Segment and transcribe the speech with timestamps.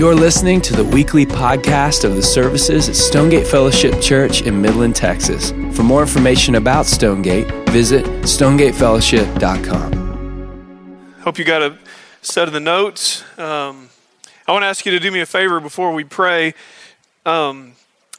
[0.00, 4.96] You're listening to the weekly podcast of the services at Stonegate Fellowship Church in Midland,
[4.96, 5.50] Texas.
[5.76, 11.12] For more information about Stonegate, visit stonegatefellowship.com.
[11.20, 11.76] Hope you got a
[12.22, 13.24] set of the notes.
[13.38, 13.90] Um,
[14.48, 16.54] I want to ask you to do me a favor before we pray.
[17.26, 17.72] Um,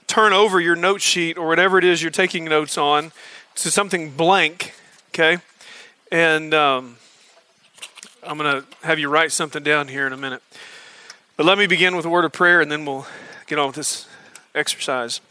[0.05, 3.11] turn over your note sheet or whatever it is you're taking notes on
[3.55, 4.75] to something blank,
[5.09, 5.39] okay?
[6.11, 6.98] And um,
[8.21, 10.43] I'm going to have you write something down here in a minute.
[11.41, 13.07] But let me begin with a word of prayer and then we'll
[13.47, 14.07] get on with this
[14.54, 15.21] exercise.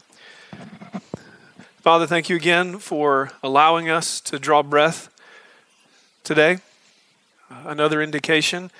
[1.79, 5.07] Father, thank you again for allowing us to draw breath
[6.25, 6.57] today.
[7.49, 8.71] Another indication,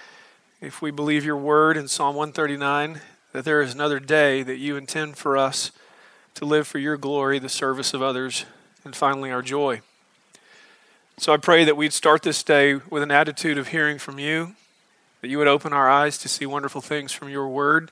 [0.59, 2.99] if we believe your word in Psalm 139,
[3.31, 5.71] that there is another day that you intend for us
[6.33, 8.43] to live for your glory, the service of others,
[8.83, 9.79] and finally our joy.
[11.17, 14.55] So I pray that we'd start this day with an attitude of hearing from you,
[15.21, 17.91] that you would open our eyes to see wonderful things from your word,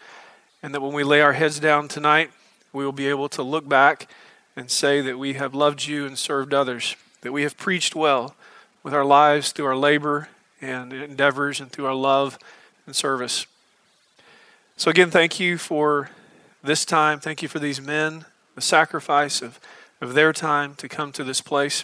[0.61, 2.31] and that when we lay our heads down tonight,
[2.73, 4.07] we will be able to look back
[4.55, 8.35] and say that we have loved you and served others, that we have preached well
[8.83, 10.29] with our lives through our labor
[10.61, 12.37] and endeavors and through our love
[12.85, 13.45] and service.
[14.75, 16.09] So, again, thank you for
[16.63, 17.19] this time.
[17.19, 19.59] Thank you for these men, the sacrifice of,
[20.01, 21.83] of their time to come to this place.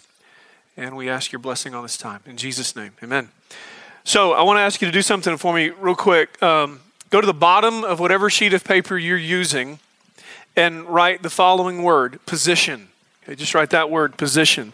[0.76, 2.20] And we ask your blessing on this time.
[2.26, 3.30] In Jesus' name, amen.
[4.06, 6.40] So I want to ask you to do something for me real quick.
[6.40, 6.78] Um,
[7.10, 9.80] go to the bottom of whatever sheet of paper you're using
[10.54, 12.86] and write the following word position.
[13.24, 14.72] Okay, just write that word position.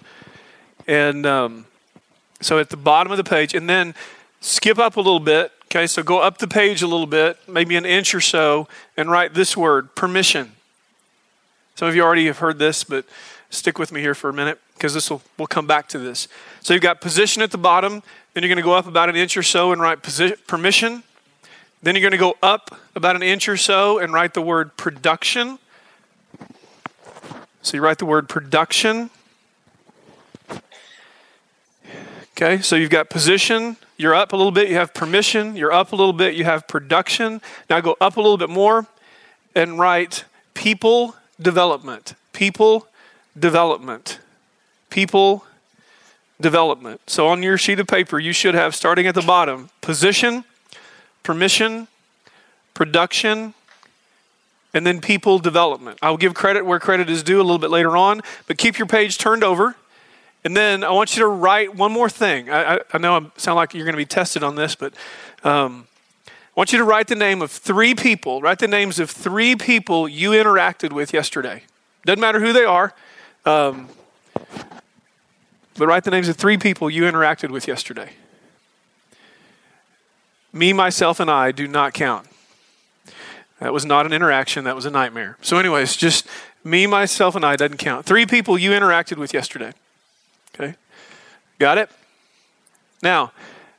[0.87, 1.65] And um,
[2.43, 3.95] so at the bottom of the page, and then
[4.43, 5.51] skip up a little bit.
[5.65, 9.11] Okay, so go up the page a little bit, maybe an inch or so, and
[9.11, 10.53] write this word permission.
[11.77, 13.07] Some of you already have heard this, but
[13.49, 16.29] stick with me here for a minute because this will we'll come back to this.
[16.61, 18.03] So you've got position at the bottom,
[18.35, 20.03] then you're going to go up about an inch or so and write
[20.47, 21.03] permission.
[21.83, 24.77] Then you're going to go up about an inch or so and write the word
[24.77, 25.59] production.
[27.63, 29.11] So you write the word production.
[32.37, 35.93] Okay, so you've got position, you're up a little bit, you have permission, you're up
[35.93, 37.43] a little bit, you have production.
[37.69, 38.87] Now go up a little bit more
[39.55, 42.15] and write people development.
[42.33, 42.89] People
[43.39, 44.19] development.
[44.89, 45.45] People
[46.43, 47.01] development.
[47.07, 50.45] So on your sheet of paper, you should have, starting at the bottom, position,
[51.23, 51.89] permission,
[52.75, 53.55] production,
[54.75, 55.99] and then people development.
[56.03, 58.87] I'll give credit where credit is due a little bit later on, but keep your
[58.87, 59.77] page turned over.
[60.45, 62.51] And then I want you to write one more thing.
[62.51, 64.93] I, I, I know I sound like you're going to be tested on this, but
[65.45, 65.87] um,
[66.27, 68.41] I want you to write the name of three people.
[68.41, 71.63] Write the names of three people you interacted with yesterday.
[72.05, 72.93] Doesn't matter who they are.
[73.45, 73.89] Um,
[75.77, 78.11] but write the names of three people you interacted with yesterday.
[80.53, 82.27] Me, myself, and I do not count.
[83.59, 85.39] That was not an interaction, that was a nightmare.
[85.41, 86.27] So, anyways, just
[86.65, 88.05] me, myself, and I doesn't count.
[88.05, 89.73] Three people you interacted with yesterday.
[90.55, 90.75] Okay?
[91.59, 91.91] Got it?
[93.03, 93.33] Now,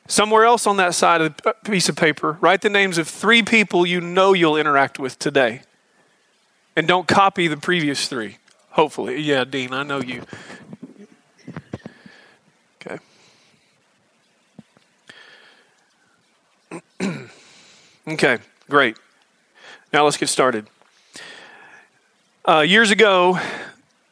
[0.08, 3.44] somewhere else on that side of the piece of paper, write the names of three
[3.44, 5.62] people you know you'll interact with today.
[6.76, 8.38] And don't copy the previous three.
[8.72, 9.22] Hopefully.
[9.22, 10.24] Yeah, Dean, I know you.
[18.08, 18.40] Okay.
[18.70, 18.98] great.
[19.94, 20.68] Now let's get started.
[22.46, 23.40] Uh, years ago,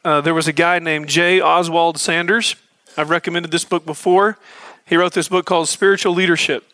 [0.04, 1.40] uh, there was a guy named J.
[1.42, 2.56] Oswald Sanders.
[2.96, 4.38] I've recommended this book before.
[4.86, 6.64] He wrote this book called Spiritual Leadership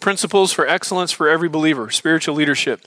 [0.00, 1.90] Principles for Excellence for Every Believer.
[1.90, 2.84] Spiritual Leadership.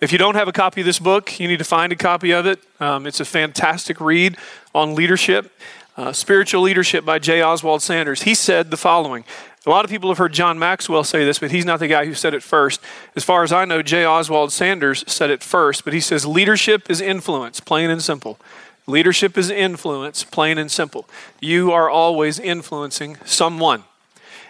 [0.00, 2.32] If you don't have a copy of this book, you need to find a copy
[2.32, 2.58] of it.
[2.80, 4.36] Um, it's a fantastic read
[4.74, 5.52] on leadership.
[5.96, 7.42] Uh, Spiritual Leadership by J.
[7.42, 8.22] Oswald Sanders.
[8.22, 9.24] He said the following.
[9.66, 12.06] A lot of people have heard John Maxwell say this, but he's not the guy
[12.06, 12.80] who said it first.
[13.14, 14.06] As far as I know, J.
[14.06, 18.38] Oswald Sanders said it first, but he says leadership is influence, plain and simple.
[18.86, 21.06] Leadership is influence, plain and simple.
[21.40, 23.84] You are always influencing someone.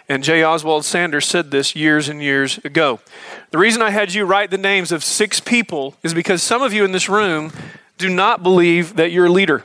[0.09, 0.45] And J.
[0.45, 3.01] Oswald Sanders said this years and years ago.
[3.51, 6.73] The reason I had you write the names of six people is because some of
[6.73, 7.53] you in this room
[7.99, 9.65] do not believe that you're a leader.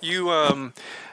[0.00, 0.72] You, um,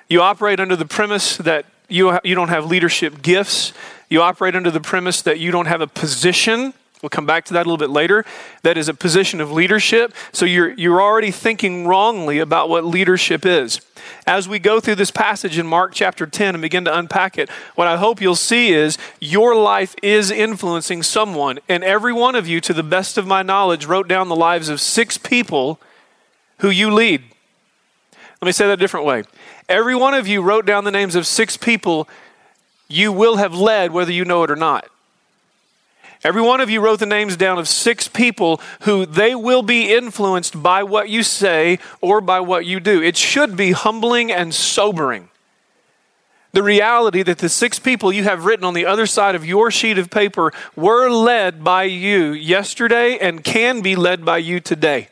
[0.09, 3.73] you operate under the premise that you, you don't have leadership gifts.
[4.09, 7.53] You operate under the premise that you don't have a position We'll come back to
[7.53, 8.25] that a little bit later.
[8.63, 10.13] That is a position of leadership.
[10.31, 13.81] So you're, you're already thinking wrongly about what leadership is.
[14.25, 17.49] As we go through this passage in Mark chapter 10 and begin to unpack it,
[17.75, 21.59] what I hope you'll see is your life is influencing someone.
[21.69, 24.67] And every one of you, to the best of my knowledge, wrote down the lives
[24.67, 25.79] of six people
[26.59, 27.21] who you lead.
[28.41, 29.23] Let me say that a different way.
[29.69, 32.07] Every one of you wrote down the names of six people
[32.87, 34.87] you will have led, whether you know it or not.
[36.23, 39.93] Every one of you wrote the names down of six people who they will be
[39.93, 43.01] influenced by what you say or by what you do.
[43.01, 45.29] It should be humbling and sobering.
[46.53, 49.69] The reality that the six people you have written on the other side of your
[49.69, 55.09] sheet of paper were led by you yesterday and can be led by you today.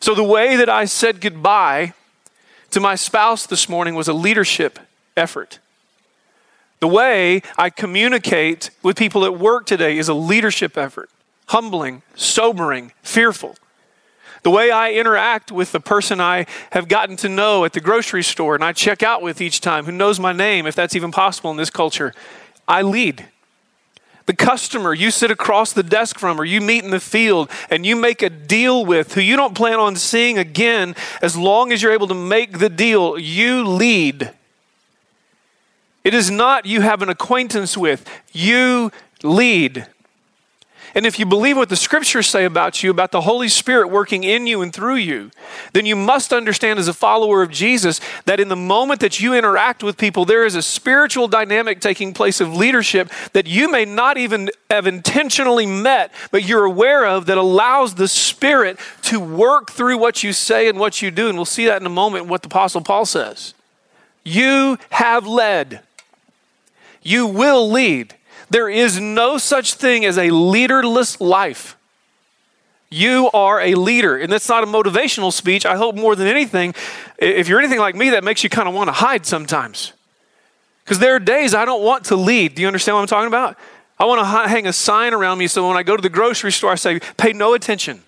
[0.00, 1.94] So, the way that I said goodbye
[2.72, 4.78] to my spouse this morning was a leadership
[5.16, 5.58] effort.
[6.80, 11.08] The way I communicate with people at work today is a leadership effort
[11.46, 13.54] humbling, sobering, fearful.
[14.42, 18.22] The way I interact with the person I have gotten to know at the grocery
[18.22, 21.12] store and I check out with each time, who knows my name, if that's even
[21.12, 22.14] possible in this culture,
[22.66, 23.28] I lead.
[24.26, 27.84] The customer you sit across the desk from or you meet in the field and
[27.84, 31.82] you make a deal with who you don't plan on seeing again, as long as
[31.82, 34.32] you're able to make the deal, you lead.
[36.04, 38.90] It is not you have an acquaintance with, you
[39.22, 39.86] lead.
[40.94, 44.24] And if you believe what the scriptures say about you, about the Holy Spirit working
[44.24, 45.30] in you and through you,
[45.72, 49.34] then you must understand as a follower of Jesus that in the moment that you
[49.34, 53.84] interact with people, there is a spiritual dynamic taking place of leadership that you may
[53.84, 59.70] not even have intentionally met, but you're aware of that allows the Spirit to work
[59.70, 61.28] through what you say and what you do.
[61.28, 63.54] And we'll see that in a moment, what the Apostle Paul says.
[64.24, 65.80] You have led.
[67.02, 68.14] You will lead.
[68.52, 71.78] There is no such thing as a leaderless life.
[72.90, 74.18] You are a leader.
[74.18, 75.64] And that's not a motivational speech.
[75.64, 76.74] I hope more than anything,
[77.16, 79.94] if you're anything like me, that makes you kind of want to hide sometimes.
[80.84, 82.54] Because there are days I don't want to lead.
[82.54, 83.56] Do you understand what I'm talking about?
[83.98, 86.52] I want to hang a sign around me so when I go to the grocery
[86.52, 88.02] store, I say, pay no attention.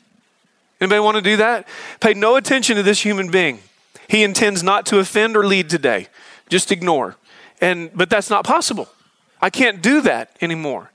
[0.79, 1.67] Anybody want to do that?
[2.01, 3.61] Pay no attention to this human being.
[4.09, 6.09] He intends not to offend or lead today.
[6.51, 7.17] Just ignore.
[7.63, 8.91] And but that's not possible.
[9.45, 10.91] I can't do that anymore.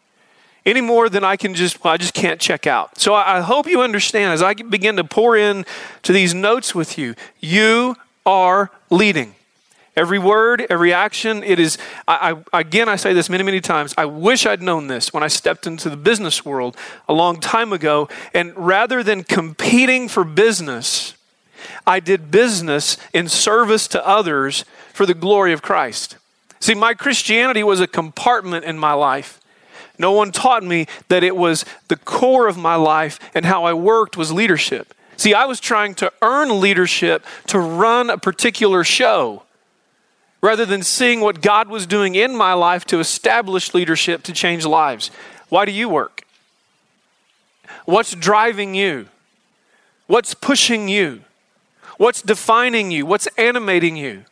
[0.66, 3.00] Any more than I can just, well, I just can't check out.
[3.00, 5.68] So I, hope you understand as I begin to pour in
[6.02, 9.36] to these notes with you, you are leading.
[9.96, 13.94] Every word, every action, it is, I, I, again, I say this many, many times.
[14.00, 16.76] I wish I'd known this when I stepped into the business world
[17.08, 18.10] a long time ago.
[18.34, 21.14] And rather than competing for business,
[21.86, 26.16] I did business in service to others for the glory of Christ.
[26.60, 29.40] See, my Christianity was a compartment in my life.
[29.98, 33.74] No one taught me that it was the core of my life and how I
[33.74, 34.94] worked was leadership.
[35.18, 39.44] See, I was trying to earn leadership to run a particular show
[40.42, 44.66] rather than seeing what God was doing in my life to establish leadership to change
[44.66, 45.12] lives.
[45.50, 46.24] Why do you work?
[47.84, 49.08] What's driving you?
[50.08, 51.22] What's pushing you?
[51.98, 53.06] What's defining you?
[53.06, 54.24] What's animating you?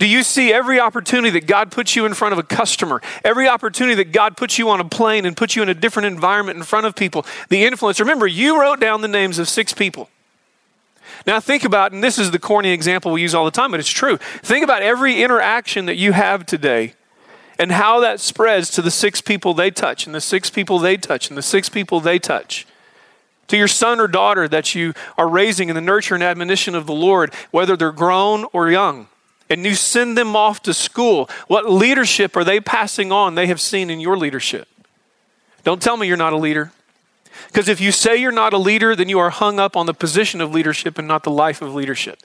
[0.00, 3.46] Do you see every opportunity that God puts you in front of a customer, every
[3.46, 6.56] opportunity that God puts you on a plane and puts you in a different environment
[6.56, 8.00] in front of people, the influence?
[8.00, 10.08] Remember, you wrote down the names of six people.
[11.26, 13.78] Now, think about, and this is the corny example we use all the time, but
[13.78, 14.16] it's true.
[14.42, 16.94] Think about every interaction that you have today
[17.58, 20.96] and how that spreads to the six people they touch, and the six people they
[20.96, 22.66] touch, and the six people they touch.
[23.48, 26.86] To your son or daughter that you are raising in the nurture and admonition of
[26.86, 29.08] the Lord, whether they're grown or young
[29.50, 33.60] and you send them off to school, what leadership are they passing on they have
[33.60, 34.68] seen in your leadership?
[35.64, 36.72] Don't tell me you're not a leader.
[37.48, 39.94] Because if you say you're not a leader, then you are hung up on the
[39.94, 42.20] position of leadership and not the life of leadership.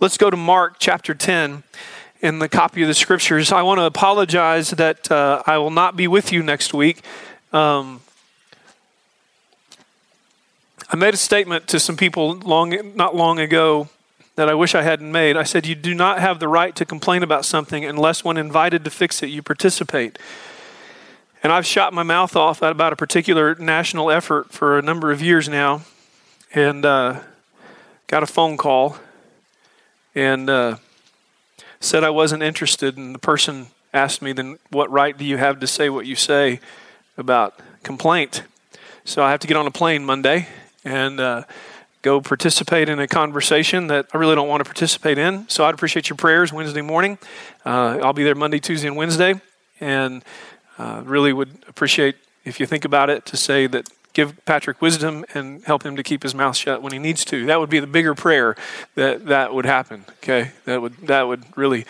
[0.00, 1.62] Let's go to Mark chapter 10
[2.22, 3.52] in the copy of the scriptures.
[3.52, 7.02] I want to apologize that uh, I will not be with you next week.
[7.52, 8.00] Um,
[10.88, 13.88] I made a statement to some people long, not long ago
[14.40, 15.36] that I wish I hadn't made.
[15.36, 18.84] I said, You do not have the right to complain about something unless, when invited
[18.84, 20.18] to fix it, you participate.
[21.42, 25.20] And I've shot my mouth off about a particular national effort for a number of
[25.20, 25.82] years now,
[26.54, 27.20] and uh,
[28.06, 28.96] got a phone call
[30.14, 30.78] and uh,
[31.78, 32.96] said I wasn't interested.
[32.96, 36.16] And the person asked me, Then what right do you have to say what you
[36.16, 36.60] say
[37.18, 38.44] about complaint?
[39.04, 40.48] So I have to get on a plane Monday
[40.82, 41.42] and uh,
[42.02, 45.48] go participate in a conversation that I really don't want to participate in.
[45.48, 47.18] So I'd appreciate your prayers Wednesday morning.
[47.64, 49.40] Uh, I'll be there Monday, Tuesday, and Wednesday.
[49.80, 50.24] And
[50.78, 55.24] uh, really would appreciate if you think about it to say that give Patrick wisdom
[55.34, 57.46] and help him to keep his mouth shut when he needs to.
[57.46, 58.56] That would be the bigger prayer
[58.94, 60.04] that that would happen.
[60.22, 61.86] Okay, that would that would really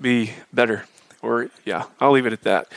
[0.00, 0.84] be better.
[1.22, 2.68] Or yeah, I'll leave it at that.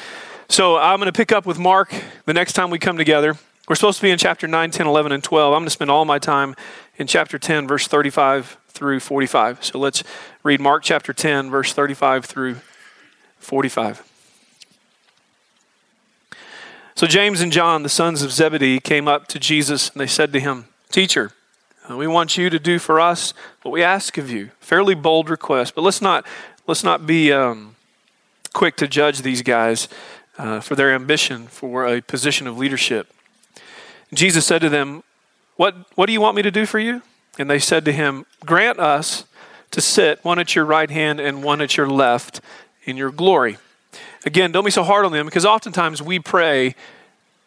[0.47, 1.93] So I'm going to pick up with Mark
[2.25, 3.37] the next time we come together.
[3.69, 5.53] We're supposed to be in chapter 9, 10, 11, and 12.
[5.53, 6.55] I'm going to spend all my time
[6.97, 9.63] in chapter 10, verse 35 through 45.
[9.63, 10.03] So let's
[10.41, 12.55] read Mark chapter 10, verse 35 through
[13.37, 14.03] 45.
[16.95, 20.33] So James and John, the sons of Zebedee, came up to Jesus and they said
[20.33, 21.31] to him, Teacher,
[21.91, 24.49] we want you to do for us what we ask of you.
[24.59, 26.25] Fairly bold request, but let's not
[26.65, 27.75] let's not be um,
[28.51, 29.87] quick to judge these guys
[30.39, 33.13] uh, for their ambition for a position of leadership.
[34.13, 35.03] Jesus said to them,
[35.55, 37.01] "What what do you want me to do for you?"
[37.37, 39.25] And they said to him, "Grant us
[39.71, 42.41] to sit one at your right hand and one at your left
[42.85, 43.57] in your glory."
[44.25, 46.75] Again, don't be so hard on them because oftentimes we pray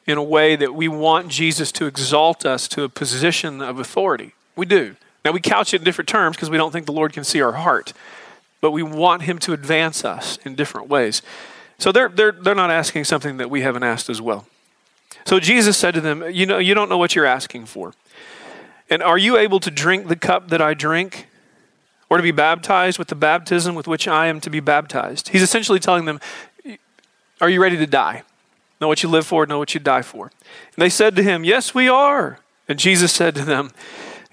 [0.07, 4.33] in a way that we want Jesus to exalt us to a position of authority.
[4.57, 4.97] We do.
[5.25, 7.41] Now, we couch it in different terms because we don't think the Lord can see
[7.41, 7.93] our heart,
[8.61, 11.23] but we want Him to advance us in different ways.
[11.79, 14.47] So they're, they're, they're not asking something that we haven't asked as well.
[15.25, 17.95] So Jesus said to them, You know, you don't know what you're asking for.
[18.91, 21.27] And are you able to drink the cup that I drink?
[22.11, 25.29] Or to be baptized with the baptism with which I am to be baptized?
[25.29, 26.21] He's essentially telling them,
[27.41, 28.23] Are you ready to die?
[28.83, 30.27] Know what you live for, know what you die for.
[30.27, 32.41] And they said to him, Yes, we are.
[32.69, 33.71] And Jesus said to them,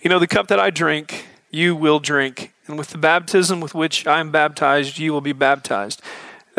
[0.02, 2.54] You know, the cup that I drink, you will drink.
[2.68, 6.02] And with the baptism with which I am baptized, you will be baptized.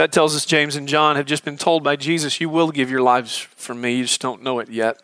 [0.00, 2.90] That tells us James and John have just been told by Jesus, You will give
[2.90, 3.97] your lives for me.
[3.97, 4.99] You just don't know it yet.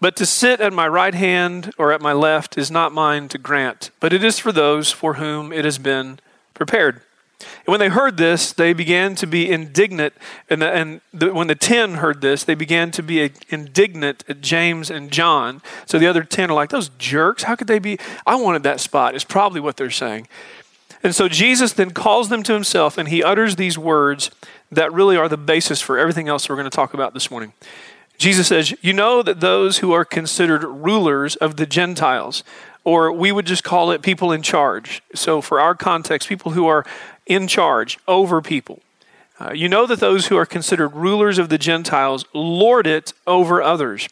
[0.00, 3.38] But to sit at my right hand or at my left is not mine to
[3.38, 6.20] grant, but it is for those for whom it has been
[6.54, 7.02] prepared.
[7.40, 10.14] And when they heard this, they began to be indignant.
[10.48, 14.40] And, the, and the, when the ten heard this, they began to be indignant at
[14.40, 15.62] James and John.
[15.84, 17.98] So the other ten are like, those jerks, how could they be?
[18.24, 20.28] I wanted that spot, is probably what they're saying.
[21.06, 24.32] And so Jesus then calls them to himself and he utters these words
[24.72, 27.52] that really are the basis for everything else we're going to talk about this morning.
[28.18, 32.42] Jesus says, You know that those who are considered rulers of the Gentiles,
[32.82, 35.00] or we would just call it people in charge.
[35.14, 36.84] So, for our context, people who are
[37.24, 38.82] in charge over people.
[39.38, 43.62] Uh, you know that those who are considered rulers of the Gentiles lord it over
[43.62, 44.08] others.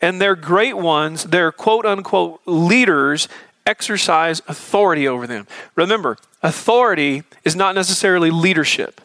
[0.00, 3.28] And their great ones, their quote unquote leaders,
[3.66, 5.46] exercise authority over them.
[5.74, 9.00] Remember, authority is not necessarily leadership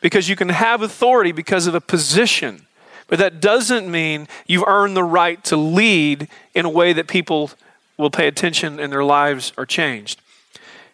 [0.00, 2.66] because you can have authority because of a position,
[3.06, 7.50] but that doesn't mean you've earned the right to lead in a way that people
[7.96, 10.20] will pay attention and their lives are changed.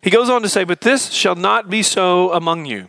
[0.03, 2.89] He goes on to say, But this shall not be so among you.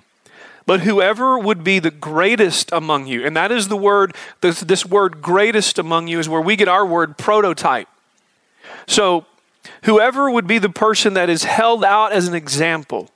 [0.65, 4.85] But whoever would be the greatest among you, and that is the word, this, this
[4.85, 7.87] word greatest among you is where we get our word prototype.
[8.85, 9.25] So,
[9.83, 13.09] whoever would be the person that is held out as an example,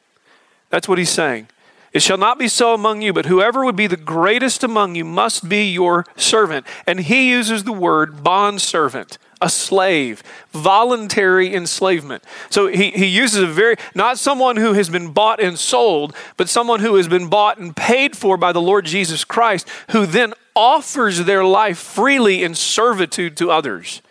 [0.69, 1.47] that's what he's saying.
[1.93, 5.03] It shall not be so among you, but whoever would be the greatest among you
[5.03, 6.65] must be your servant.
[6.87, 12.23] And he uses the word bond servant a slave, voluntary enslavement.
[12.51, 16.47] So he, he uses a very, not someone who has been bought and sold, but
[16.47, 20.35] someone who has been bought and paid for by the Lord Jesus Christ, who then
[20.55, 24.03] offers their life freely in servitude to others.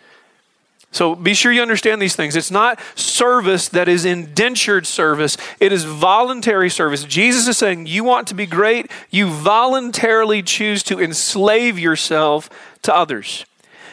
[0.91, 2.35] So be sure you understand these things.
[2.35, 7.05] It's not service that is indentured service, it is voluntary service.
[7.05, 12.49] Jesus is saying, You want to be great, you voluntarily choose to enslave yourself
[12.81, 13.45] to others.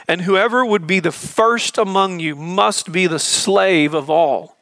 [0.08, 4.56] And whoever would be the first among you must be the slave of all.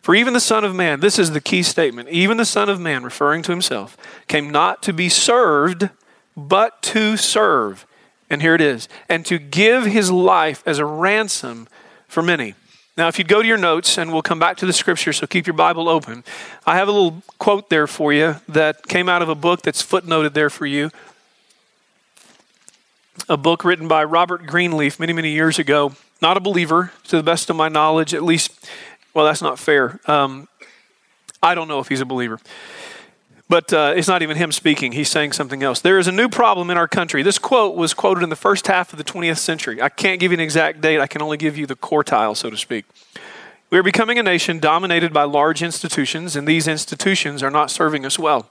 [0.00, 2.80] For even the Son of Man, this is the key statement, even the Son of
[2.80, 3.96] Man, referring to himself,
[4.28, 5.90] came not to be served,
[6.36, 7.86] but to serve.
[8.28, 11.68] And here it is, and to give his life as a ransom
[12.08, 12.54] for many.
[12.96, 15.26] Now, if you'd go to your notes, and we'll come back to the scripture, so
[15.26, 16.24] keep your Bible open.
[16.66, 19.82] I have a little quote there for you that came out of a book that's
[19.82, 20.90] footnoted there for you
[23.28, 25.92] a book written by Robert Greenleaf many, many years ago.
[26.22, 28.68] Not a believer, to the best of my knowledge, at least,
[29.14, 30.00] well, that's not fair.
[30.06, 30.48] Um,
[31.42, 32.38] I don't know if he's a believer.
[33.48, 34.92] But uh, it's not even him speaking.
[34.92, 35.80] He's saying something else.
[35.80, 37.22] There is a new problem in our country.
[37.22, 39.80] This quote was quoted in the first half of the 20th century.
[39.80, 42.50] I can't give you an exact date, I can only give you the quartile, so
[42.50, 42.84] to speak.
[43.70, 48.04] We are becoming a nation dominated by large institutions, and these institutions are not serving
[48.04, 48.50] us well.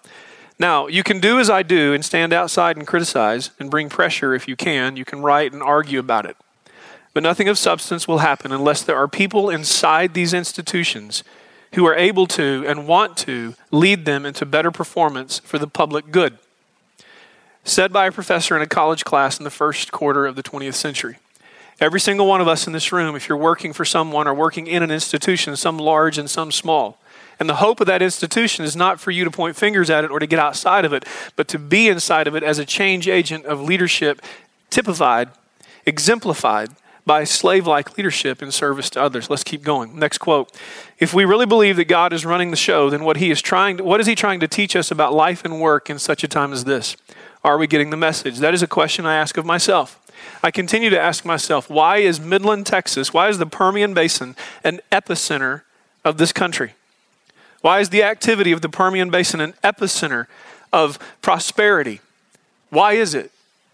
[0.58, 4.34] Now, you can do as I do and stand outside and criticize and bring pressure
[4.34, 4.96] if you can.
[4.96, 6.38] You can write and argue about it.
[7.14, 11.24] But nothing of substance will happen unless there are people inside these institutions
[11.76, 16.10] who are able to and want to lead them into better performance for the public
[16.10, 16.38] good.
[17.64, 20.76] Said by a professor in a college class in the first quarter of the 20th
[20.76, 21.18] century.
[21.82, 24.68] Every single one of us in this room, if you're working for someone or working
[24.68, 26.98] in an institution, some large and some small,
[27.40, 30.12] and the hope of that institution is not for you to point fingers at it
[30.12, 31.04] or to get outside of it,
[31.36, 34.22] but to be inside of it as a change agent of leadership,
[34.70, 35.30] typified,
[35.86, 36.70] exemplified
[37.06, 39.30] by slave like leadership and service to others.
[39.30, 39.98] Let's keep going.
[39.98, 40.52] Next quote.
[41.00, 43.78] If we really believe that God is running the show, then what he is trying
[43.78, 46.28] to, what is he trying to teach us about life and work in such a
[46.28, 46.98] time as this?
[47.44, 48.40] Are we getting the message?
[48.40, 50.02] That is a question I ask of myself.
[50.42, 54.80] I continue to ask myself, why is Midland, Texas, why is the Permian Basin an
[54.92, 55.62] epicenter
[56.04, 56.74] of this country?
[57.62, 60.26] Why is the activity of the Permian Basin an epicenter
[60.74, 62.02] of prosperity?
[62.70, 63.32] Why is it?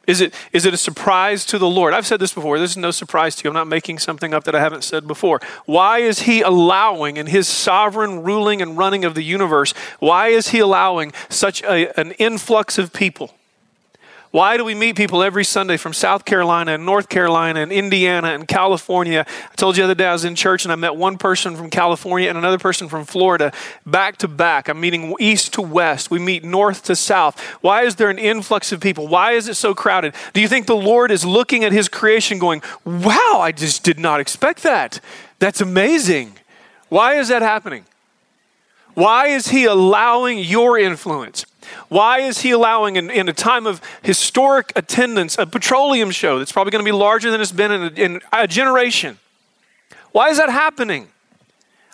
[0.08, 1.94] Is it, is it a surprise to the Lord?
[1.94, 2.58] I've said this before.
[2.58, 3.50] This is no surprise to you.
[3.50, 5.40] I'm not making something up that I haven't said before.
[5.66, 10.50] Why is He allowing, in His sovereign ruling and running of the universe, why is
[10.50, 13.32] He allowing such a, an influx of people?
[14.32, 18.30] Why do we meet people every Sunday from South Carolina and North Carolina and Indiana
[18.30, 19.26] and California?
[19.28, 21.58] I told you the other day I was in church and I met one person
[21.58, 23.52] from California and another person from Florida
[23.86, 24.70] back to back.
[24.70, 26.10] I'm meeting east to west.
[26.10, 27.42] We meet north to south.
[27.60, 29.06] Why is there an influx of people?
[29.06, 30.16] Why is it so crowded?
[30.32, 34.00] Do you think the Lord is looking at his creation going, wow, I just did
[34.00, 35.02] not expect that?
[35.40, 36.38] That's amazing.
[36.88, 37.84] Why is that happening?
[38.94, 41.46] Why is he allowing your influence?
[41.90, 46.52] Why is he allowing, in, in, a time of historic attendance, a petroleum show that's
[46.52, 49.20] probably going to be larger than it's been in a, in a generation?
[50.12, 51.08] Why is that happening?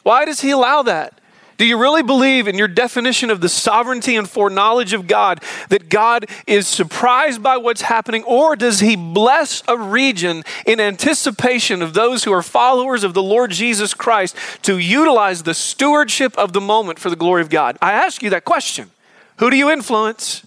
[0.03, 1.19] Why does he allow that?
[1.57, 5.89] Do you really believe in your definition of the sovereignty and foreknowledge of God that
[5.89, 11.95] God is surprised by what's happening, or does He bless a region in anticipation of
[11.95, 16.61] those who are followers of the Lord Jesus Christ to utilize the stewardship of the
[16.61, 17.75] moment for the glory of God?
[17.81, 18.91] I ask you that question.
[19.37, 20.45] Who do you influence?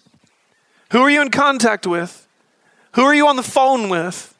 [0.92, 2.26] Who are you in contact with?
[2.92, 4.34] Who are you on the phone with?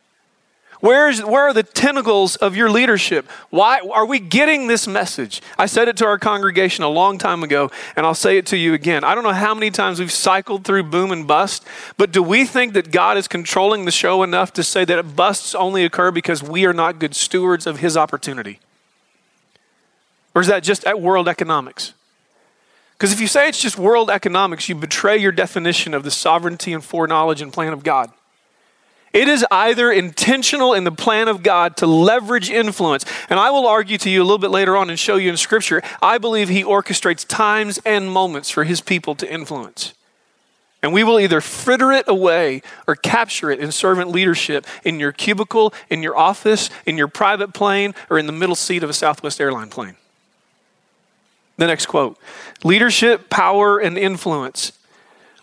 [0.81, 3.29] Where's, where are the tentacles of your leadership?
[3.51, 5.43] Why are we getting this message?
[5.59, 8.57] I said it to our congregation a long time ago, and I'll say it to
[8.57, 9.05] you again.
[9.05, 11.67] I don't know how many times we've cycled through boom and bust,
[11.99, 15.55] but do we think that God is controlling the show enough to say that busts
[15.55, 18.59] only occur because we are not good stewards of His opportunity?
[20.35, 21.93] Or is that just at world economics?
[23.01, 26.75] Because if you say it's just world economics, you betray your definition of the sovereignty
[26.75, 28.13] and foreknowledge and plan of God.
[29.15, 33.67] It is either intentional in the plan of God to leverage influence, and I will
[33.67, 36.51] argue to you a little bit later on and show you in Scripture, I believe
[36.51, 39.95] He orchestrates times and moments for His people to influence.
[40.83, 45.13] And we will either fritter it away or capture it in servant leadership in your
[45.13, 48.95] cubicle, in your office, in your private plane, or in the middle seat of a
[48.95, 49.97] Southwest airline plane.
[51.61, 52.17] The next quote
[52.65, 54.73] Leadership, power, and influence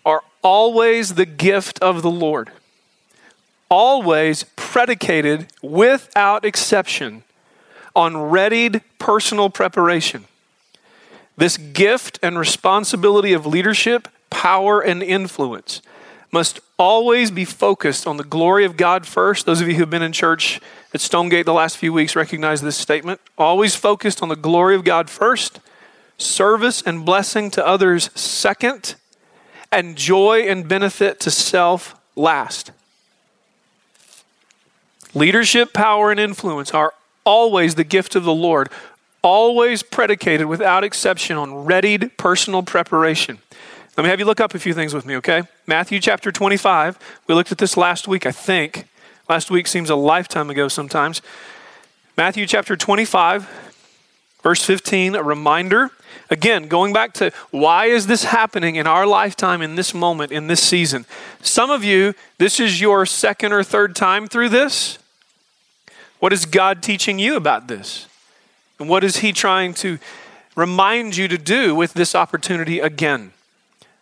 [0.03, 2.49] are always the gift of the Lord,
[3.69, 7.23] always predicated without exception
[7.95, 10.25] on readied personal preparation.
[11.37, 15.83] This gift and responsibility of leadership, power, and influence
[16.31, 19.45] must always be focused on the glory of God first.
[19.45, 20.59] Those of you who have been in church
[20.95, 23.21] at Stonegate the last few weeks recognize this statement.
[23.37, 25.59] Always focused on the glory of God first
[26.17, 28.95] service and blessing to others second,
[29.71, 32.71] and joy and benefit to self last.
[35.13, 38.69] Leadership, power, and influence are always the gift of the Lord,
[39.21, 43.39] always predicated without exception on readied personal preparation.
[43.97, 45.43] Let me have you look up a few things with me, okay?
[45.65, 46.99] Matthew chapter 25.
[47.25, 48.87] We looked at this last week, I think.
[49.27, 51.21] Last week seems a lifetime ago sometimes.
[52.15, 53.49] Matthew chapter 25,
[54.43, 55.91] verse 15, a reminder
[56.29, 60.47] Again, going back to why is this happening in our lifetime, in this moment, in
[60.47, 61.05] this season?
[61.41, 64.99] Some of you, this is your second or third time through this.
[66.19, 68.07] What is God teaching you about this?
[68.79, 69.99] And what is He trying to
[70.55, 73.31] remind you to do with this opportunity again?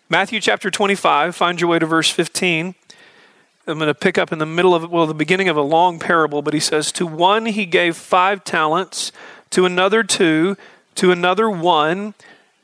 [0.10, 2.76] Matthew chapter 25, find your way to verse 15.
[3.68, 5.98] I'm going to pick up in the middle of, well, the beginning of a long
[5.98, 9.12] parable, but he says, To one he gave five talents,
[9.52, 10.58] to another two
[10.96, 12.14] to another one,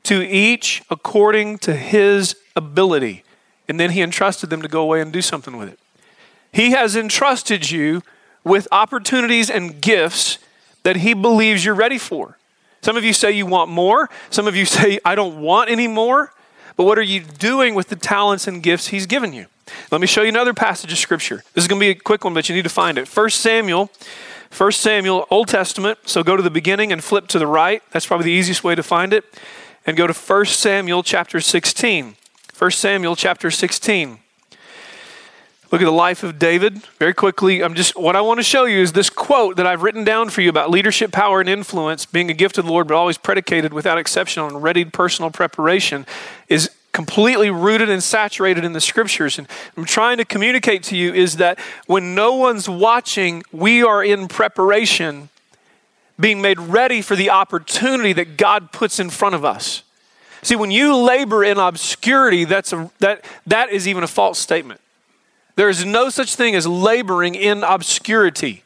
[0.03, 3.23] to each according to his ability.
[3.67, 5.79] And then he entrusted them to go away and do something with it.
[6.51, 8.01] He has entrusted you
[8.43, 10.39] with opportunities and gifts
[10.83, 12.37] that he believes you're ready for.
[12.81, 14.09] Some of you say you want more.
[14.29, 16.33] Some of you say, I don't want any more.
[16.75, 19.45] But what are you doing with the talents and gifts he's given you?
[19.91, 21.43] Let me show you another passage of scripture.
[21.53, 23.07] This is going to be a quick one, but you need to find it.
[23.07, 23.89] 1 Samuel
[24.55, 25.99] 1 Samuel, Old Testament.
[26.05, 27.81] So go to the beginning and flip to the right.
[27.91, 29.25] That's probably the easiest way to find it.
[29.85, 32.15] And go to 1 Samuel chapter 16.
[32.57, 34.19] 1 Samuel chapter 16.
[35.71, 37.63] Look at the life of David very quickly.
[37.63, 40.29] I'm just what I want to show you is this quote that I've written down
[40.29, 43.17] for you about leadership, power, and influence being a gift of the Lord, but always
[43.17, 46.05] predicated without exception on readied personal preparation.
[46.49, 49.37] Is completely rooted and saturated in the scriptures.
[49.37, 54.03] And I'm trying to communicate to you is that when no one's watching, we are
[54.03, 55.29] in preparation,
[56.19, 59.83] being made ready for the opportunity that God puts in front of us.
[60.43, 64.81] See, when you labor in obscurity, that's a, that, that is even a false statement.
[65.55, 68.63] There is no such thing as laboring in obscurity.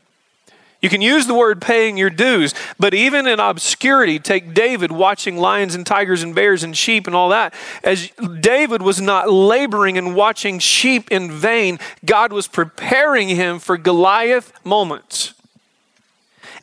[0.86, 5.36] You can use the word paying your dues, but even in obscurity, take David watching
[5.36, 7.56] lions and tigers and bears and sheep and all that.
[7.84, 13.78] As David was not laboring and watching sheep in vain, God was preparing him for
[13.78, 15.34] Goliath moments.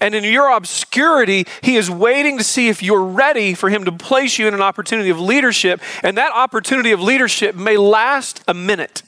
[0.01, 3.91] And in your obscurity, he is waiting to see if you're ready for him to
[3.91, 5.81] place you in an opportunity of leadership.
[6.05, 9.03] And that opportunity of leadership may last a minute.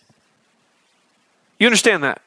[1.60, 2.20] You understand that?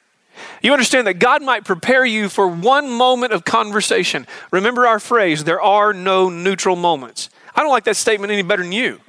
[0.62, 4.28] You understand that God might prepare you for one moment of conversation.
[4.52, 7.30] Remember our phrase, there are no neutral moments.
[7.56, 9.00] I don't like that statement any better than you.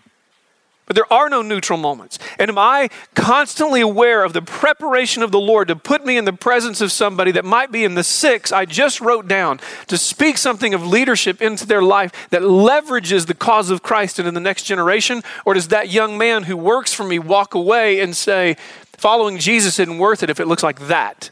[0.88, 2.18] But there are no neutral moments.
[2.38, 6.24] And am I constantly aware of the preparation of the Lord to put me in
[6.24, 9.98] the presence of somebody that might be in the six I just wrote down to
[9.98, 14.40] speak something of leadership into their life that leverages the cause of Christ into the
[14.40, 15.22] next generation?
[15.44, 18.56] Or does that young man who works for me walk away and say,
[18.96, 21.30] following Jesus isn't worth it if it looks like that?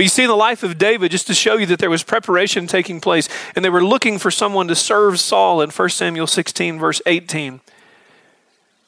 [0.00, 2.02] But you see, in the life of David, just to show you that there was
[2.02, 6.26] preparation taking place, and they were looking for someone to serve Saul in 1 Samuel
[6.26, 7.60] 16, verse 18.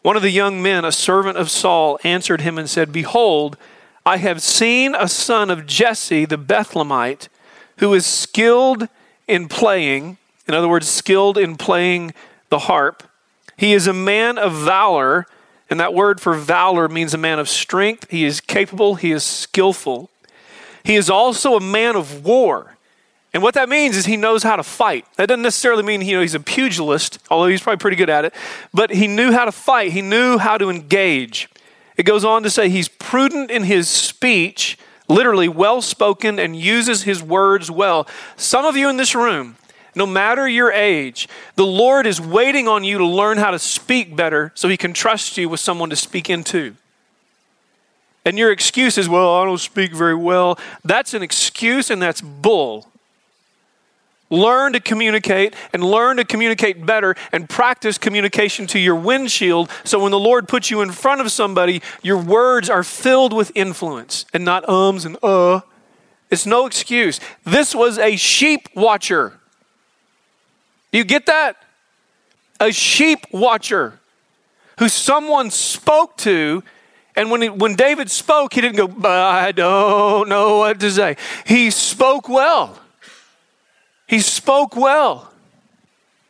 [0.01, 3.59] One of the young men, a servant of Saul, answered him and said, Behold,
[4.07, 7.29] I have seen a son of Jesse the Bethlehemite
[7.77, 8.89] who is skilled
[9.29, 10.17] in playing,
[10.49, 12.15] in other words, skilled in playing
[12.49, 13.03] the harp.
[13.59, 15.27] He is a man of valor,
[15.69, 18.11] and that word for valor means a man of strength.
[18.11, 20.09] He is capable, he is skillful.
[20.85, 22.77] He is also a man of war.
[23.35, 25.07] And what that means is he knows how to fight.
[25.17, 28.25] That doesn't necessarily mean you know, he's a pugilist, although he's probably pretty good at
[28.25, 28.35] it,
[28.75, 31.49] but he knew how to fight, he knew how to engage.
[31.97, 34.77] It goes on to say he's prudent in his speech,
[35.09, 38.07] literally well spoken, and uses his words well.
[38.37, 39.57] Some of you in this room,
[39.95, 44.15] no matter your age, the Lord is waiting on you to learn how to speak
[44.15, 46.77] better so he can trust you with someone to speak into.
[48.25, 50.59] And your excuse is, well, I don't speak very well.
[50.85, 52.87] That's an excuse and that's bull.
[54.31, 60.03] Learn to communicate and learn to communicate better and practice communication to your windshield so
[60.03, 64.25] when the Lord puts you in front of somebody, your words are filled with influence
[64.33, 65.61] and not ums and uh.
[66.31, 67.21] It's no excuse.
[67.45, 69.39] This was a sheep watcher.
[70.91, 71.57] You get that?
[72.59, 74.01] A sheep watcher
[74.79, 76.63] who someone spoke to
[77.15, 81.17] and when, he, when David spoke, he didn't go, I don't know what to say.
[81.47, 82.79] He spoke well.
[84.07, 85.33] He spoke well.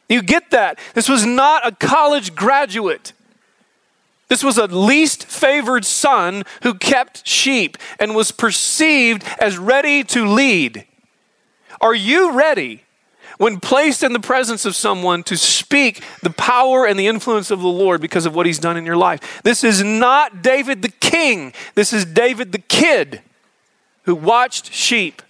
[0.08, 0.78] You get that?
[0.94, 3.12] This was not a college graduate.
[4.28, 10.26] This was a least favored son who kept sheep and was perceived as ready to
[10.26, 10.86] lead.
[11.80, 12.82] Are you ready
[13.38, 17.60] when placed in the presence of someone to speak the power and the influence of
[17.60, 19.42] the Lord because of what he's done in your life.
[19.42, 23.22] This is not David the king, this is David the kid
[24.04, 25.22] who watched sheep.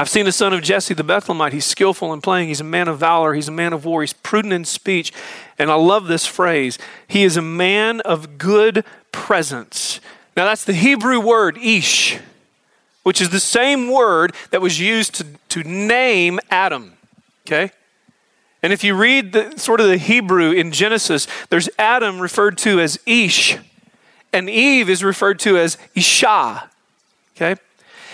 [0.00, 1.52] I've seen the son of Jesse the Bethlehemite.
[1.52, 2.46] He's skillful in playing.
[2.48, 3.34] He's a man of valor.
[3.34, 4.02] He's a man of war.
[4.02, 5.12] He's prudent in speech.
[5.58, 6.78] And I love this phrase.
[7.08, 10.00] He is a man of good presence.
[10.36, 12.20] Now, that's the Hebrew word, ish
[13.08, 16.92] which is the same word that was used to, to name Adam.
[17.46, 17.70] Okay?
[18.62, 22.80] And if you read the, sort of the Hebrew in Genesis, there's Adam referred to
[22.80, 23.56] as Ish,
[24.30, 26.68] and Eve is referred to as Isha.
[27.34, 27.56] Okay?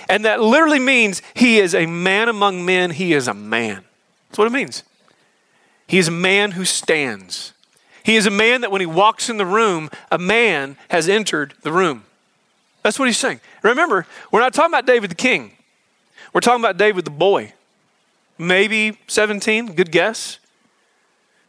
[0.08, 3.82] And that literally means he is a man among men, he is a man.
[4.28, 4.84] That's what it means.
[5.88, 7.52] He is a man who stands.
[8.04, 11.54] He is a man that when he walks in the room, a man has entered
[11.62, 12.04] the room.
[12.84, 13.40] That's what he's saying.
[13.64, 15.52] Remember, we're not talking about David the king.
[16.32, 17.52] We're talking about David the boy.
[18.38, 20.38] Maybe 17, good guess.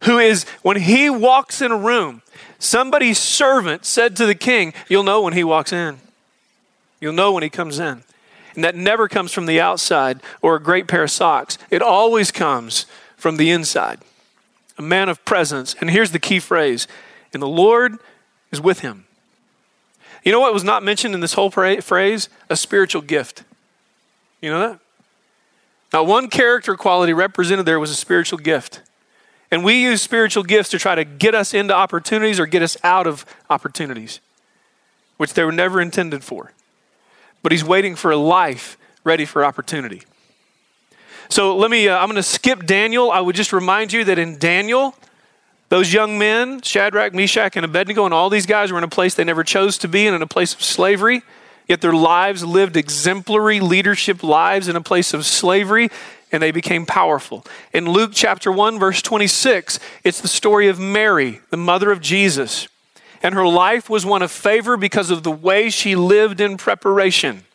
[0.04, 2.22] Who is, when he walks in a room,
[2.58, 5.98] somebody's servant said to the king, You'll know when he walks in.
[7.00, 8.02] You'll know when he comes in.
[8.54, 11.58] And that never comes from the outside or a great pair of socks.
[11.70, 14.00] It always comes from the inside.
[14.78, 15.74] A man of presence.
[15.80, 16.88] And here's the key phrase
[17.34, 17.98] and the Lord
[18.50, 19.05] is with him.
[20.26, 22.28] You know what was not mentioned in this whole phrase?
[22.50, 23.44] A spiritual gift.
[24.40, 24.80] You know that?
[25.92, 28.80] Now, one character quality represented there was a spiritual gift.
[29.52, 32.76] And we use spiritual gifts to try to get us into opportunities or get us
[32.82, 34.18] out of opportunities,
[35.16, 36.50] which they were never intended for.
[37.44, 40.02] But he's waiting for a life ready for opportunity.
[41.28, 43.12] So let me, uh, I'm going to skip Daniel.
[43.12, 44.96] I would just remind you that in Daniel,
[45.68, 49.14] Those young men, Shadrach, Meshach, and Abednego, and all these guys were in a place
[49.14, 51.22] they never chose to be in, in a place of slavery.
[51.66, 55.88] Yet their lives lived exemplary leadership lives in a place of slavery,
[56.30, 57.44] and they became powerful.
[57.72, 62.68] In Luke chapter 1, verse 26, it's the story of Mary, the mother of Jesus.
[63.22, 67.45] And her life was one of favor because of the way she lived in preparation.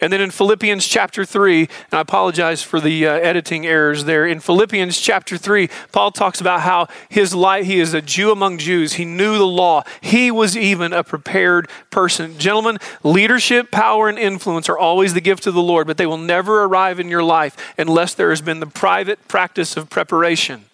[0.00, 4.26] And then in Philippians chapter 3, and I apologize for the uh, editing errors there.
[4.26, 8.58] In Philippians chapter 3, Paul talks about how his life, he is a Jew among
[8.58, 8.94] Jews.
[8.94, 9.84] He knew the law.
[10.02, 12.38] He was even a prepared person.
[12.38, 16.18] Gentlemen, leadership, power, and influence are always the gift of the Lord, but they will
[16.18, 20.66] never arrive in your life unless there has been the private practice of preparation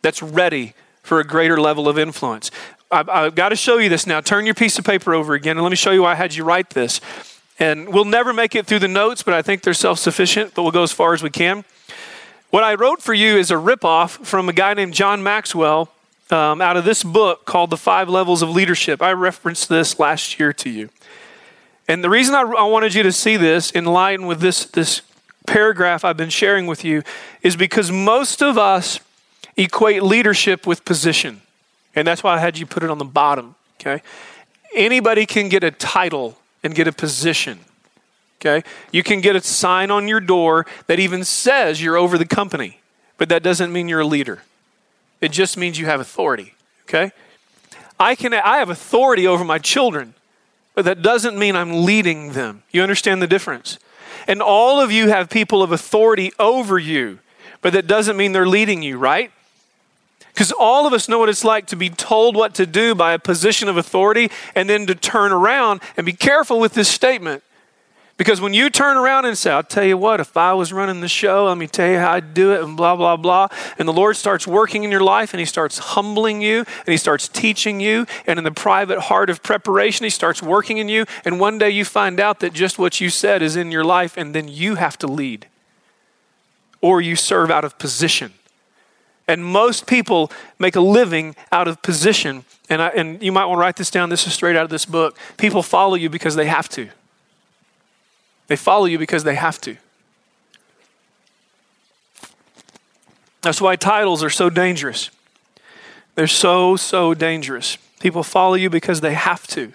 [0.00, 2.50] that's ready for a greater level of influence.
[2.90, 4.20] I've, I've got to show you this now.
[4.20, 6.34] Turn your piece of paper over again, and let me show you why I had
[6.34, 7.00] you write this.
[7.58, 10.62] And we'll never make it through the notes, but I think they're self sufficient, but
[10.62, 11.64] we'll go as far as we can.
[12.50, 15.90] What I wrote for you is a ripoff from a guy named John Maxwell
[16.30, 19.02] um, out of this book called The Five Levels of Leadership.
[19.02, 20.88] I referenced this last year to you.
[21.86, 25.02] And the reason I, I wanted you to see this in line with this, this
[25.46, 27.02] paragraph I've been sharing with you
[27.42, 29.00] is because most of us
[29.56, 31.42] equate leadership with position.
[31.94, 34.02] And that's why I had you put it on the bottom, okay?
[34.74, 37.60] Anybody can get a title and get a position.
[38.40, 38.66] Okay?
[38.90, 42.80] You can get a sign on your door that even says you're over the company,
[43.18, 44.42] but that doesn't mean you're a leader.
[45.20, 46.54] It just means you have authority.
[46.88, 47.12] Okay?
[48.00, 50.14] I can I have authority over my children,
[50.74, 52.64] but that doesn't mean I'm leading them.
[52.72, 53.78] You understand the difference?
[54.26, 57.20] And all of you have people of authority over you,
[57.60, 59.30] but that doesn't mean they're leading you, right?
[60.34, 63.12] Because all of us know what it's like to be told what to do by
[63.12, 67.44] a position of authority and then to turn around and be careful with this statement.
[68.16, 71.00] Because when you turn around and say, I'll tell you what, if I was running
[71.00, 73.48] the show, let me tell you how I'd do it, and blah, blah, blah.
[73.76, 76.96] And the Lord starts working in your life and He starts humbling you and He
[76.96, 78.06] starts teaching you.
[78.26, 81.06] And in the private heart of preparation, He starts working in you.
[81.24, 84.16] And one day you find out that just what you said is in your life,
[84.16, 85.46] and then you have to lead.
[86.80, 88.32] Or you serve out of position.
[89.26, 92.44] And most people make a living out of position.
[92.68, 94.10] And, I, and you might want to write this down.
[94.10, 95.18] This is straight out of this book.
[95.36, 96.88] People follow you because they have to.
[98.48, 99.76] They follow you because they have to.
[103.40, 105.10] That's why titles are so dangerous.
[106.14, 107.76] They're so, so dangerous.
[108.00, 109.72] People follow you because they have to.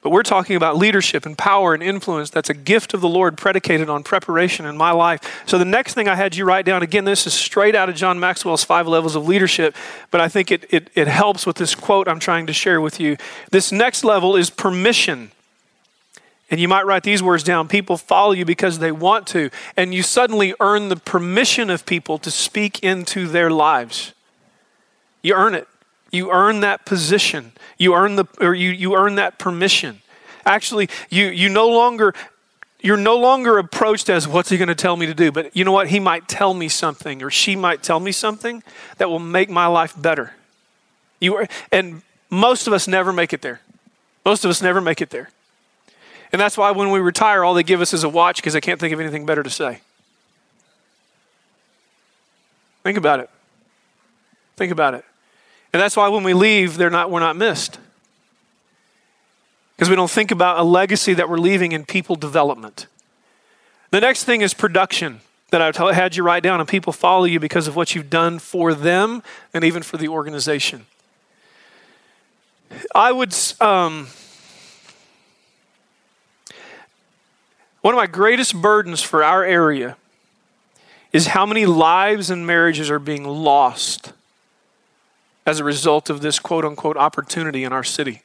[0.00, 2.30] But we're talking about leadership and power and influence.
[2.30, 5.42] That's a gift of the Lord predicated on preparation in my life.
[5.44, 7.96] So the next thing I had you write down, again, this is straight out of
[7.96, 9.74] John Maxwell's five levels of leadership,
[10.12, 13.00] but I think it, it, it helps with this quote I'm trying to share with
[13.00, 13.16] you.
[13.50, 15.32] This next level is permission.
[16.50, 19.92] And you might write these words down people follow you because they want to, and
[19.92, 24.14] you suddenly earn the permission of people to speak into their lives.
[25.22, 25.68] You earn it.
[26.10, 27.52] You earn that position.
[27.76, 30.00] You earn the or you, you earn that permission.
[30.46, 32.14] Actually, you you no longer
[32.80, 35.64] you're no longer approached as what's he going to tell me to do, but you
[35.64, 35.88] know what?
[35.88, 38.62] He might tell me something or she might tell me something
[38.98, 40.34] that will make my life better.
[41.20, 43.60] You are, and most of us never make it there.
[44.24, 45.30] Most of us never make it there.
[46.32, 48.60] And that's why when we retire, all they give us is a watch because they
[48.60, 49.80] can't think of anything better to say.
[52.84, 53.30] Think about it.
[54.56, 55.04] Think about it.
[55.72, 57.78] And that's why when we leave, they're not, we're not missed.
[59.76, 62.86] Because we don't think about a legacy that we're leaving in people development.
[63.90, 67.40] The next thing is production that I had you write down, and people follow you
[67.40, 69.22] because of what you've done for them
[69.54, 70.86] and even for the organization.
[72.94, 74.08] I would, um,
[77.80, 79.96] one of my greatest burdens for our area
[81.12, 84.12] is how many lives and marriages are being lost
[85.48, 88.20] as a result of this quote unquote opportunity in our city.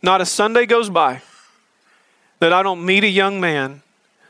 [0.00, 1.22] Not a Sunday goes by
[2.38, 3.82] that I don't meet a young man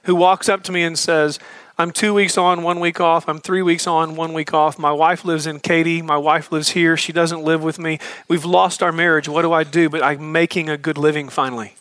[0.04, 1.38] who walks up to me and says,
[1.76, 3.28] I'm two weeks on, one week off.
[3.28, 4.78] I'm three weeks on, one week off.
[4.78, 6.00] My wife lives in Katy.
[6.00, 6.96] My wife lives here.
[6.96, 7.98] She doesn't live with me.
[8.28, 9.28] We've lost our marriage.
[9.28, 9.90] What do I do?
[9.90, 11.74] But I'm making a good living finally.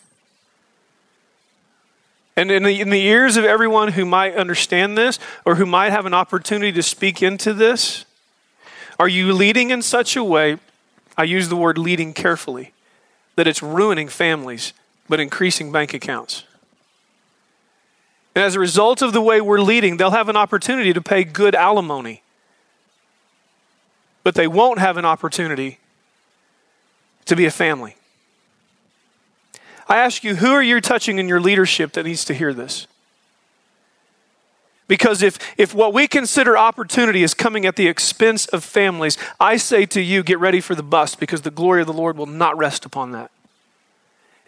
[2.36, 5.92] And in the, in the ears of everyone who might understand this or who might
[5.92, 8.04] have an opportunity to speak into this,
[8.98, 10.58] are you leading in such a way,
[11.16, 12.72] I use the word leading carefully,
[13.36, 14.72] that it's ruining families
[15.08, 16.44] but increasing bank accounts?
[18.34, 21.24] And as a result of the way we're leading, they'll have an opportunity to pay
[21.24, 22.22] good alimony.
[24.22, 25.78] But they won't have an opportunity
[27.24, 27.96] to be a family.
[29.88, 32.86] I ask you, who are you touching in your leadership that needs to hear this?
[34.88, 39.56] Because if, if what we consider opportunity is coming at the expense of families, I
[39.56, 42.26] say to you, get ready for the bust because the glory of the Lord will
[42.26, 43.30] not rest upon that.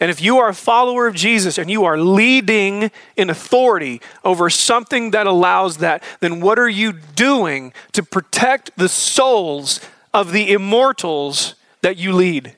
[0.01, 4.49] And if you are a follower of Jesus and you are leading in authority over
[4.49, 9.81] something that allows that, then what are you doing to protect the souls
[10.15, 12.55] of the immortals that you lead?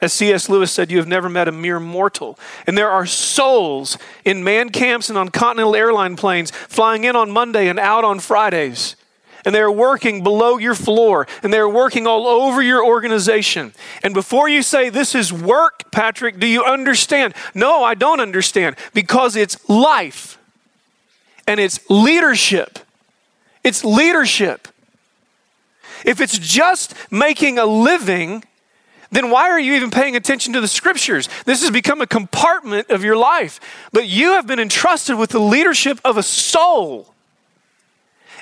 [0.00, 0.48] As C.S.
[0.48, 2.38] Lewis said, you have never met a mere mortal.
[2.66, 7.30] And there are souls in man camps and on Continental Airline planes flying in on
[7.30, 8.96] Monday and out on Fridays.
[9.44, 13.72] And they're working below your floor and they're working all over your organization.
[14.02, 17.34] And before you say, This is work, Patrick, do you understand?
[17.54, 20.38] No, I don't understand because it's life
[21.46, 22.78] and it's leadership.
[23.64, 24.68] It's leadership.
[26.04, 28.44] If it's just making a living,
[29.10, 31.28] then why are you even paying attention to the scriptures?
[31.44, 33.60] This has become a compartment of your life.
[33.92, 37.12] But you have been entrusted with the leadership of a soul.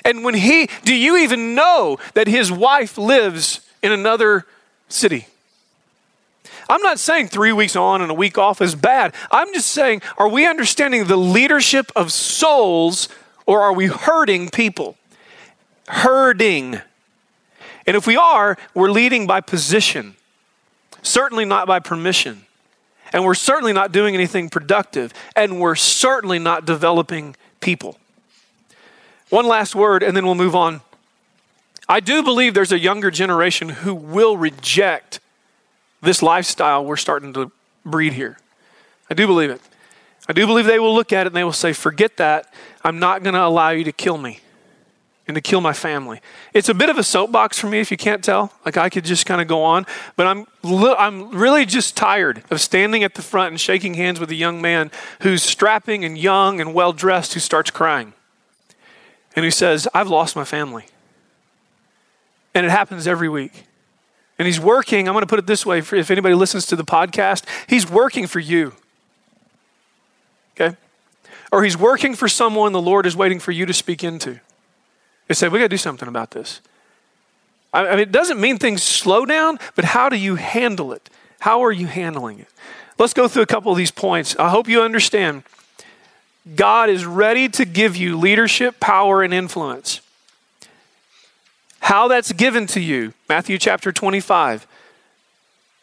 [0.05, 4.45] And when he, do you even know that his wife lives in another
[4.87, 5.27] city?
[6.69, 9.15] I'm not saying three weeks on and a week off is bad.
[9.31, 13.09] I'm just saying, are we understanding the leadership of souls
[13.47, 14.95] or are we hurting people?
[15.87, 16.79] Herding.
[17.87, 20.15] And if we are, we're leading by position.
[21.01, 22.45] Certainly not by permission.
[23.11, 25.13] And we're certainly not doing anything productive.
[25.35, 27.97] And we're certainly not developing people.
[29.29, 30.81] One last word, and then we'll move on.
[31.87, 35.19] I do believe there's a younger generation who will reject
[36.01, 37.51] this lifestyle we're starting to
[37.85, 38.37] breed here.
[39.09, 39.61] I do believe it.
[40.27, 42.53] I do believe they will look at it and they will say, Forget that.
[42.83, 44.39] I'm not going to allow you to kill me
[45.29, 46.19] and to kill my family.
[46.53, 48.51] It's a bit of a soapbox for me if you can't tell.
[48.65, 52.43] Like I could just kind of go on, but I'm li- I'm really just tired
[52.49, 56.17] of standing at the front and shaking hands with a young man who's strapping and
[56.17, 58.13] young and well dressed who starts crying.
[59.35, 60.87] And he says, "I've lost my family."
[62.53, 63.65] And it happens every week.
[64.39, 66.85] And he's working, I'm going to put it this way if anybody listens to the
[66.85, 68.73] podcast, he's working for you.
[70.55, 70.75] Okay?
[71.51, 74.39] Or he's working for someone the Lord is waiting for you to speak into.
[75.29, 76.59] They said, we got to do something about this.
[77.71, 81.07] I mean, it doesn't mean things slow down, but how do you handle it?
[81.41, 82.47] How are you handling it?
[82.97, 84.35] Let's go through a couple of these points.
[84.37, 85.43] I hope you understand.
[86.55, 90.01] God is ready to give you leadership, power, and influence.
[91.81, 94.65] How that's given to you, Matthew chapter 25,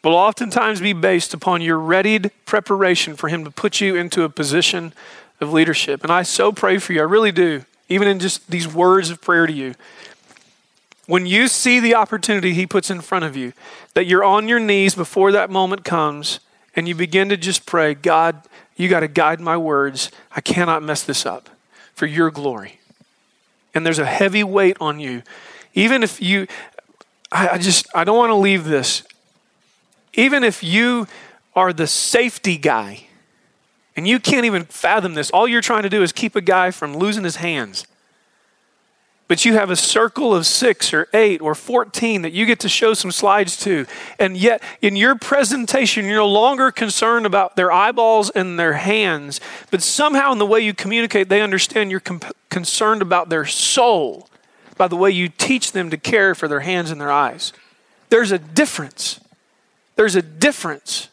[0.03, 4.29] will oftentimes be based upon your readied preparation for Him to put you into a
[4.29, 4.93] position
[5.39, 6.03] of leadership.
[6.03, 9.21] And I so pray for you, I really do even in just these words of
[9.21, 9.75] prayer to you.
[11.05, 13.53] When you see the opportunity He puts in front of you,
[13.93, 16.39] that you're on your knees before that moment comes
[16.75, 18.41] and you begin to just pray, God,
[18.75, 20.11] you got to guide my words.
[20.35, 21.49] I cannot mess this up
[21.95, 22.79] for your glory.
[23.73, 25.23] And there's a heavy weight on you.
[25.73, 26.47] Even if you,
[27.31, 29.03] I, I just, I don't want to leave this.
[30.13, 31.07] Even if you
[31.55, 33.06] are the safety guy
[33.97, 35.31] and you can't even fathom this.
[35.31, 37.85] All you're trying to do is keep a guy from losing his hands.
[39.27, 42.69] But you have a circle of six or eight or 14 that you get to
[42.69, 43.85] show some slides to.
[44.19, 49.41] And yet, in your presentation, you're no longer concerned about their eyeballs and their hands.
[49.69, 52.03] But somehow, in the way you communicate, they understand you're
[52.49, 54.29] concerned about their soul
[54.77, 57.51] by the way you teach them to care for their hands and their eyes.
[58.09, 59.19] There's a difference.
[59.95, 61.09] There's a difference.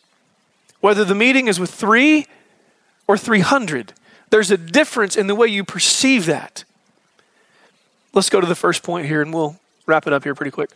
[0.81, 2.27] Whether the meeting is with three
[3.07, 3.93] or 300.
[4.31, 6.65] There's a difference in the way you perceive that.
[8.13, 10.71] Let's go to the first point here and we'll wrap it up here pretty quick.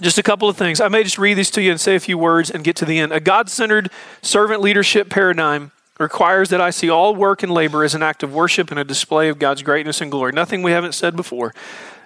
[0.00, 0.80] Just a couple of things.
[0.80, 2.84] I may just read these to you and say a few words and get to
[2.84, 3.12] the end.
[3.12, 3.90] A God centered
[4.22, 8.34] servant leadership paradigm requires that I see all work and labor as an act of
[8.34, 10.32] worship and a display of God's greatness and glory.
[10.32, 11.54] Nothing we haven't said before,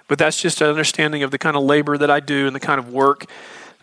[0.07, 2.59] but that's just an understanding of the kind of labor that I do and the
[2.59, 3.25] kind of work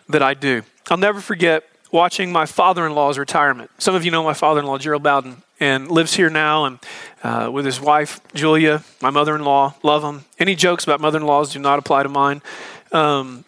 [0.07, 0.63] that I do.
[0.89, 1.65] I'll never forget
[1.97, 3.71] watching my father-in-law's retirement.
[3.79, 6.79] Some of you know my father-in-law, Gerald Bowden, and lives here now, and
[7.23, 9.73] uh, with his wife Julia, my mother-in-law.
[9.81, 10.25] Love him.
[10.37, 12.43] Any jokes about mother-in-laws do not apply to mine.
[12.91, 13.45] Um,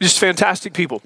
[0.00, 1.02] just fantastic people.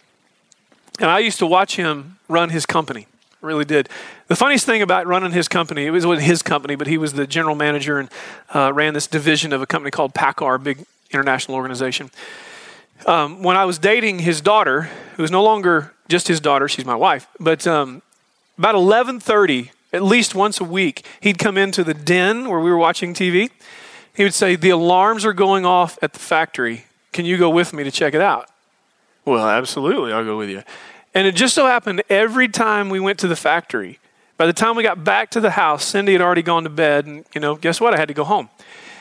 [1.01, 3.09] And I used to watch him run his company.
[3.41, 3.89] Really did.
[4.29, 7.15] The funniest thing about running his company, it was with his company, but he was
[7.15, 8.09] the general manager and
[8.55, 10.79] uh, ran this division of a company called PACCAR, a big
[11.11, 12.13] international organization.
[13.05, 16.85] Um, when I was dating his daughter, who is no longer just his daughter, she's
[16.85, 18.03] my wife, but um,
[18.59, 22.77] about 11:30, at least once a week, he'd come into the den where we were
[22.77, 23.51] watching TV.
[24.15, 26.85] He would say, "The alarms are going off at the factory.
[27.13, 28.51] Can you go with me to check it out?"
[29.25, 30.63] Well, absolutely, I'll go with you.
[31.15, 33.99] And it just so happened every time we went to the factory,
[34.37, 37.07] By the time we got back to the house, Cindy had already gone to bed,
[37.07, 37.95] and you know, guess what?
[37.95, 38.49] I had to go home.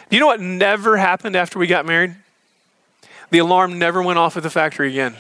[0.09, 2.16] Do you know what never happened after we got married?
[3.32, 5.16] The alarm never went off at the factory again.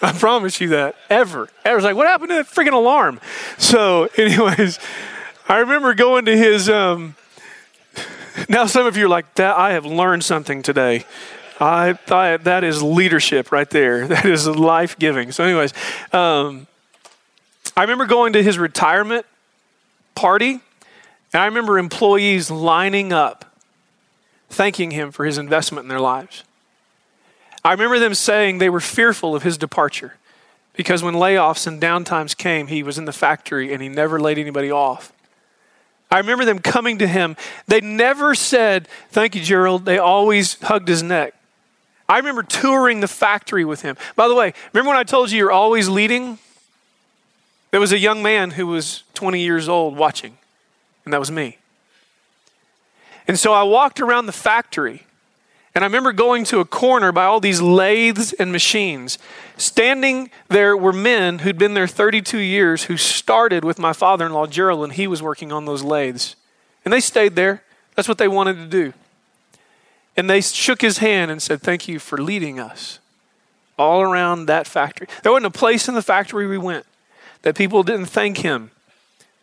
[0.00, 0.96] I promise you that.
[1.10, 1.48] Ever.
[1.64, 3.20] I was like, what happened to that freaking alarm?
[3.58, 4.78] So, anyways,
[5.48, 6.68] I remember going to his.
[6.68, 7.16] Um,
[8.48, 11.04] now, some of you are like, that, I have learned something today.
[11.60, 14.06] I, I, that is leadership right there.
[14.08, 15.32] That is life giving.
[15.32, 15.72] So, anyways,
[16.12, 16.68] um,
[17.76, 19.26] I remember going to his retirement
[20.14, 20.60] party,
[21.32, 23.44] and I remember employees lining up,
[24.48, 26.44] thanking him for his investment in their lives.
[27.68, 30.14] I remember them saying they were fearful of his departure
[30.72, 34.38] because when layoffs and downtimes came, he was in the factory and he never laid
[34.38, 35.12] anybody off.
[36.10, 37.36] I remember them coming to him.
[37.66, 39.84] They never said, Thank you, Gerald.
[39.84, 41.34] They always hugged his neck.
[42.08, 43.98] I remember touring the factory with him.
[44.16, 46.38] By the way, remember when I told you you're always leading?
[47.70, 50.38] There was a young man who was 20 years old watching,
[51.04, 51.58] and that was me.
[53.26, 55.04] And so I walked around the factory
[55.78, 59.16] and I remember going to a corner by all these lathes and machines.
[59.56, 64.32] Standing there were men who'd been there 32 years who started with my father in
[64.32, 66.34] law, Gerald, and he was working on those lathes.
[66.84, 67.62] And they stayed there.
[67.94, 68.92] That's what they wanted to do.
[70.16, 72.98] And they shook his hand and said, Thank you for leading us
[73.78, 75.06] all around that factory.
[75.22, 76.86] There wasn't a place in the factory we went
[77.42, 78.72] that people didn't thank him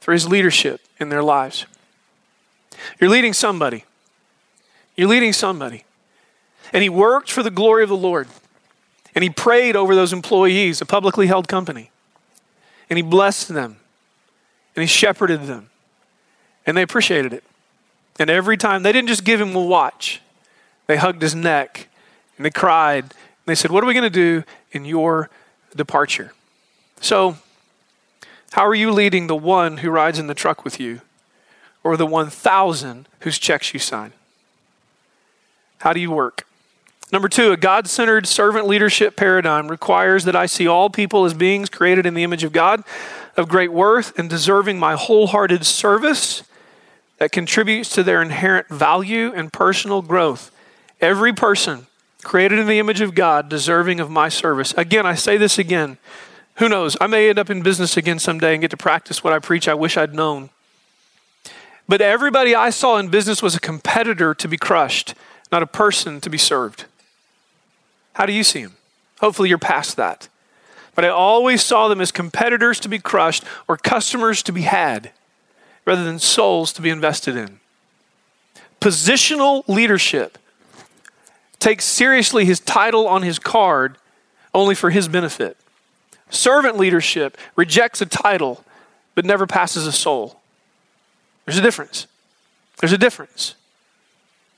[0.02, 1.66] for his leadership in their lives.
[3.00, 3.86] You're leading somebody.
[4.98, 5.86] You're leading somebody.
[6.76, 8.28] And he worked for the glory of the Lord.
[9.16, 11.90] And he prayed over those employees, a publicly held company.
[12.90, 13.78] And he blessed them.
[14.76, 15.70] And he shepherded them.
[16.66, 17.46] And they appreciated it.
[18.20, 20.22] And every time, they didn't just give him a watch,
[20.88, 21.88] they hugged his neck
[22.36, 23.04] and they cried.
[23.04, 23.14] And
[23.46, 25.30] they said, What are we going to do in your
[25.78, 26.34] departure?
[27.00, 27.38] So,
[28.52, 31.00] how are you leading the one who rides in the truck with you
[31.86, 34.12] or the 1,000 whose checks you sign?
[35.78, 36.46] How do you work?
[37.16, 41.34] Number two, a God centered servant leadership paradigm requires that I see all people as
[41.34, 42.84] beings created in the image of God,
[43.38, 46.44] of great worth, and deserving my wholehearted service
[47.20, 50.52] that contributes to their inherent value and personal growth.
[51.00, 51.88] Every person
[52.22, 54.74] created in the image of God, deserving of my service.
[54.74, 55.98] Again, I say this again.
[56.56, 56.98] Who knows?
[57.00, 59.70] I may end up in business again someday and get to practice what I preach
[59.70, 60.50] I wish I'd known.
[61.88, 65.14] But everybody I saw in business was a competitor to be crushed,
[65.50, 66.84] not a person to be served.
[68.16, 68.76] How do you see them?
[69.20, 70.30] Hopefully, you're past that.
[70.96, 75.12] But I always saw them as competitors to be crushed or customers to be had
[75.86, 77.60] rather than souls to be invested in.
[78.80, 80.38] Positional leadership
[81.60, 83.98] takes seriously his title on his card
[84.54, 85.58] only for his benefit.
[86.30, 88.64] Servant leadership rejects a title
[89.14, 90.40] but never passes a soul.
[91.46, 92.08] There's a difference.
[92.78, 93.56] There's a difference.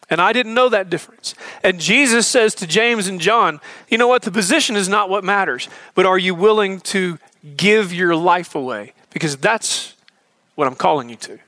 [0.09, 1.35] And I didn't know that difference.
[1.63, 4.21] And Jesus says to James and John, you know what?
[4.21, 7.19] The position is not what matters, but are you willing to
[7.57, 8.93] give your life away?
[9.11, 9.95] Because that's
[10.55, 11.39] what I'm calling you to.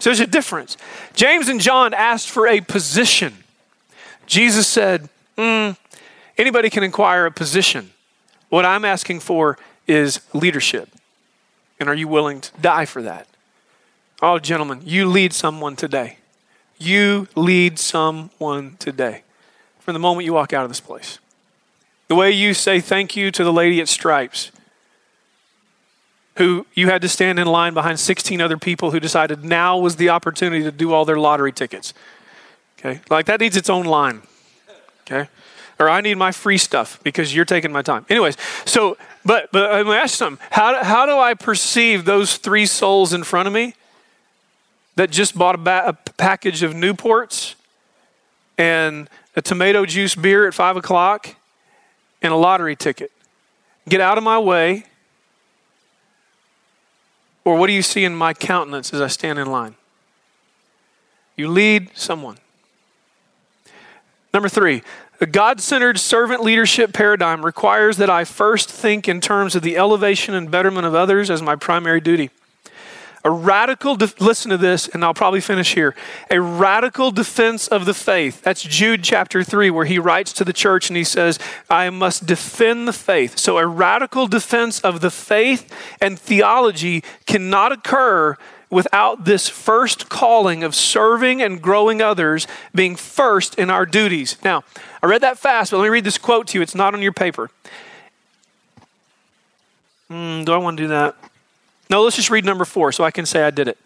[0.00, 0.76] So there's a difference.
[1.14, 3.34] James and John asked for a position.
[4.26, 5.76] Jesus said, mm,
[6.36, 7.90] anybody can acquire a position.
[8.48, 10.90] What I'm asking for is leadership.
[11.80, 13.26] And are you willing to die for that?
[14.20, 16.17] Oh, gentlemen, you lead someone today.
[16.78, 19.22] You lead someone today
[19.80, 21.18] from the moment you walk out of this place.
[22.08, 24.50] The way you say thank you to the lady at Stripes,
[26.36, 29.96] who you had to stand in line behind 16 other people who decided now was
[29.96, 31.92] the opportunity to do all their lottery tickets.
[32.78, 33.00] Okay?
[33.10, 34.22] Like that needs its own line.
[35.02, 35.28] Okay?
[35.80, 38.06] Or I need my free stuff because you're taking my time.
[38.08, 40.38] Anyways, so, but, but I'm going to ask some.
[40.50, 43.74] How, how do I perceive those three souls in front of me?
[44.98, 47.54] That just bought a, ba- a package of Newports
[48.58, 51.36] and a tomato juice beer at five o'clock
[52.20, 53.12] and a lottery ticket.
[53.88, 54.86] Get out of my way.
[57.44, 59.76] Or what do you see in my countenance as I stand in line?
[61.36, 62.38] You lead someone.
[64.34, 64.82] Number three,
[65.20, 69.76] a God centered servant leadership paradigm requires that I first think in terms of the
[69.76, 72.30] elevation and betterment of others as my primary duty.
[73.24, 75.94] A radical, de- listen to this, and I'll probably finish here.
[76.30, 78.42] A radical defense of the faith.
[78.42, 81.38] That's Jude chapter 3, where he writes to the church and he says,
[81.68, 83.38] I must defend the faith.
[83.38, 88.36] So, a radical defense of the faith and theology cannot occur
[88.70, 94.36] without this first calling of serving and growing others being first in our duties.
[94.44, 94.62] Now,
[95.02, 96.62] I read that fast, but let me read this quote to you.
[96.62, 97.50] It's not on your paper.
[100.10, 101.16] Mm, do I want to do that?
[101.90, 103.78] No, let's just read number four so I can say I did it.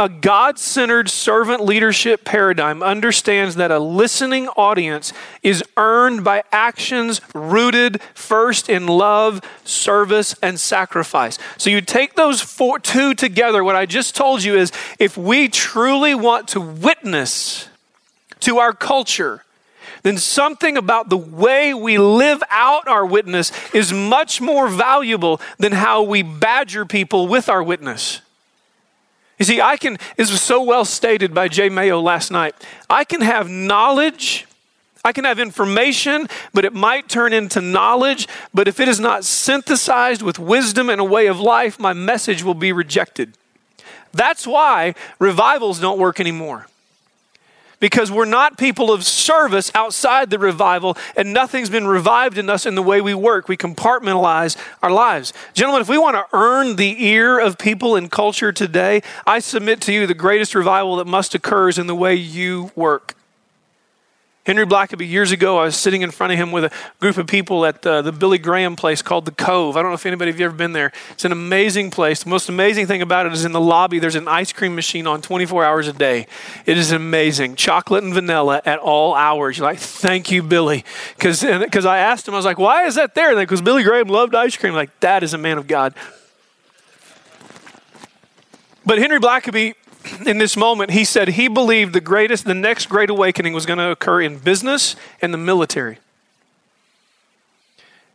[0.00, 5.12] A God centered servant leadership paradigm understands that a listening audience
[5.42, 11.38] is earned by actions rooted first in love, service, and sacrifice.
[11.58, 13.62] So you take those four, two together.
[13.62, 17.68] What I just told you is if we truly want to witness
[18.40, 19.44] to our culture,
[20.02, 25.72] then something about the way we live out our witness is much more valuable than
[25.72, 28.20] how we badger people with our witness.
[29.38, 32.54] You see, I can, this was so well stated by Jay Mayo last night.
[32.88, 34.46] I can have knowledge,
[35.02, 38.28] I can have information, but it might turn into knowledge.
[38.52, 42.42] But if it is not synthesized with wisdom and a way of life, my message
[42.42, 43.32] will be rejected.
[44.12, 46.66] That's why revivals don't work anymore
[47.80, 52.66] because we're not people of service outside the revival, and nothing's been revived in us
[52.66, 53.48] in the way we work.
[53.48, 55.32] We compartmentalize our lives.
[55.54, 59.80] Gentlemen, if we want to earn the ear of people in culture today, I submit
[59.82, 63.16] to you the greatest revival that must occur is in the way you work.
[64.50, 67.28] Henry Blackaby, years ago, I was sitting in front of him with a group of
[67.28, 69.76] people at uh, the Billy Graham place called The Cove.
[69.76, 70.90] I don't know if anybody of you ever been there.
[71.12, 72.24] It's an amazing place.
[72.24, 75.06] The most amazing thing about it is in the lobby, there's an ice cream machine
[75.06, 76.26] on 24 hours a day.
[76.66, 77.54] It is amazing.
[77.54, 79.56] Chocolate and vanilla at all hours.
[79.56, 80.84] You're like, thank you, Billy.
[81.16, 83.36] Because I asked him, I was like, why is that there?
[83.36, 84.74] Because Billy Graham loved ice cream.
[84.74, 85.94] like, that is a man of God.
[88.84, 89.74] But Henry Blackaby
[90.26, 93.78] in this moment, he said he believed the greatest, the next great awakening was going
[93.78, 95.98] to occur in business and the military.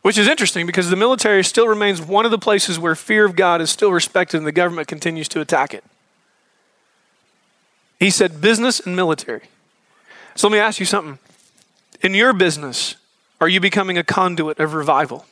[0.02, 3.36] Which is interesting because the military still remains one of the places where fear of
[3.36, 5.84] God is still respected and the government continues to attack it.
[8.00, 9.44] He said business and military.
[10.36, 11.18] So let me ask you something.
[12.02, 12.96] In your business,
[13.42, 15.26] are you becoming a conduit of revival?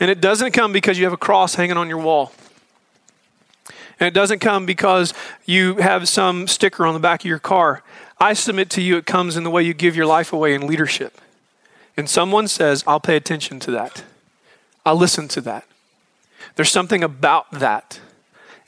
[0.00, 2.32] And it doesn't come because you have a cross hanging on your wall.
[4.00, 5.14] And it doesn't come because
[5.46, 7.82] you have some sticker on the back of your car.
[8.18, 10.66] I submit to you, it comes in the way you give your life away in
[10.66, 11.20] leadership.
[11.96, 14.04] And someone says, I'll pay attention to that.
[14.84, 15.66] I'll listen to that.
[16.56, 18.00] There's something about that.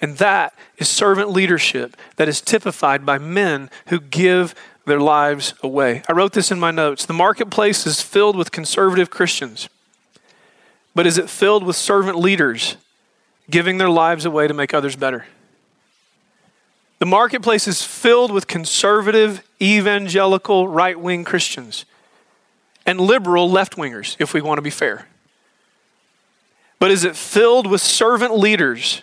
[0.01, 4.55] And that is servant leadership that is typified by men who give
[4.85, 6.03] their lives away.
[6.09, 7.07] I wrote this in my notes.
[7.07, 9.69] The marketplace is filled with conservative Christians,
[10.95, 12.77] but is it filled with servant leaders
[13.51, 15.27] giving their lives away to make others better.
[16.99, 21.85] The marketplace is filled with conservative, evangelical, right wing Christians
[22.87, 25.07] and liberal left wingers, if we want to be fair.
[26.79, 29.03] But is it filled with servant leaders?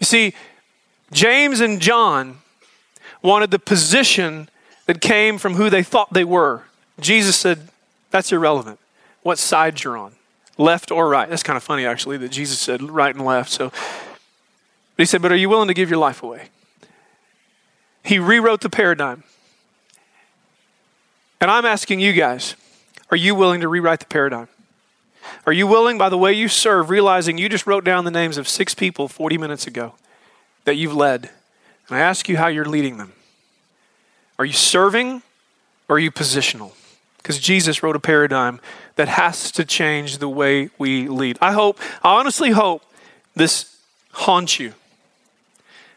[0.00, 0.34] You see,
[1.12, 2.38] James and John
[3.20, 4.48] wanted the position
[4.86, 6.62] that came from who they thought they were.
[6.98, 7.68] Jesus said,
[8.10, 8.78] That's irrelevant.
[9.22, 10.14] What side you're on
[10.58, 11.28] left or right.
[11.28, 13.50] That's kind of funny, actually, that Jesus said right and left.
[13.50, 16.48] So, but he said, But are you willing to give your life away?
[18.04, 19.24] He rewrote the paradigm.
[21.40, 22.54] And I'm asking you guys,
[23.10, 24.48] are you willing to rewrite the paradigm?
[25.46, 28.38] Are you willing, by the way you serve, realizing you just wrote down the names
[28.38, 29.94] of six people 40 minutes ago
[30.64, 31.30] that you've led?
[31.88, 33.12] And I ask you how you're leading them.
[34.38, 35.22] Are you serving
[35.88, 36.72] or are you positional?
[37.22, 38.60] Because Jesus wrote a paradigm
[38.96, 41.38] that has to change the way we lead.
[41.40, 42.82] I hope, I honestly hope
[43.36, 43.76] this
[44.10, 44.74] haunts you.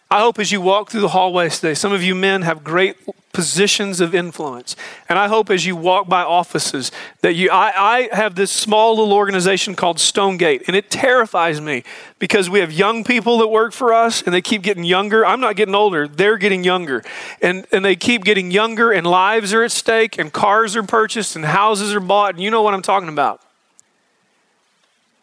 [0.10, 2.96] I hope as you walk through the hallways today, some of you men have great
[3.36, 4.78] positions of influence.
[5.10, 8.96] And I hope as you walk by offices that you, I, I have this small
[8.96, 11.84] little organization called Stonegate, and it terrifies me
[12.18, 15.26] because we have young people that work for us and they keep getting younger.
[15.26, 17.04] I'm not getting older, they're getting younger.
[17.42, 21.36] And, and they keep getting younger, and lives are at stake, and cars are purchased,
[21.36, 23.42] and houses are bought, and you know what I'm talking about.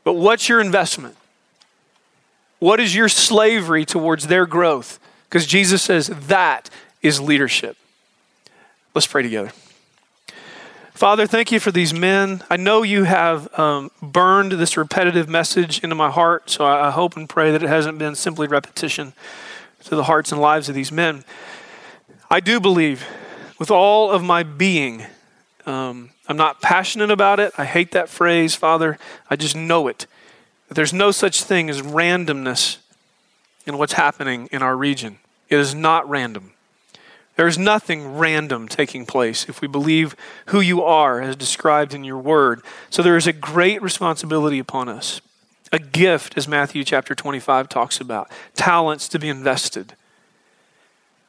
[0.05, 1.17] But what's your investment?
[2.59, 5.01] What is your slavery towards their growth?
[5.31, 6.69] Because Jesus says that
[7.01, 7.79] is leadership.
[8.95, 9.53] Let's pray together.
[10.93, 12.45] Father, thank you for these men.
[12.51, 17.17] I know you have um, burned this repetitive message into my heart, so I, hope
[17.17, 19.15] and pray that it hasn't been simply repetition
[19.85, 21.25] to the hearts and lives of these men.
[22.31, 23.05] I do believe
[23.59, 25.05] with all of my being,
[25.67, 27.53] um, I'm not passionate about it.
[27.59, 28.99] I hate that phrase, Father.
[29.29, 30.07] I just know it
[30.75, 32.79] there's no such thing as randomness
[33.67, 35.19] in what's happening in our region.
[35.49, 36.52] It is not random.
[37.43, 40.15] There is nothing random taking place if we believe
[40.47, 42.63] who you are as described in your word.
[42.89, 45.21] So there is a great responsibility upon us.
[45.73, 49.97] A gift, as Matthew chapter 25 talks about, talents to be invested.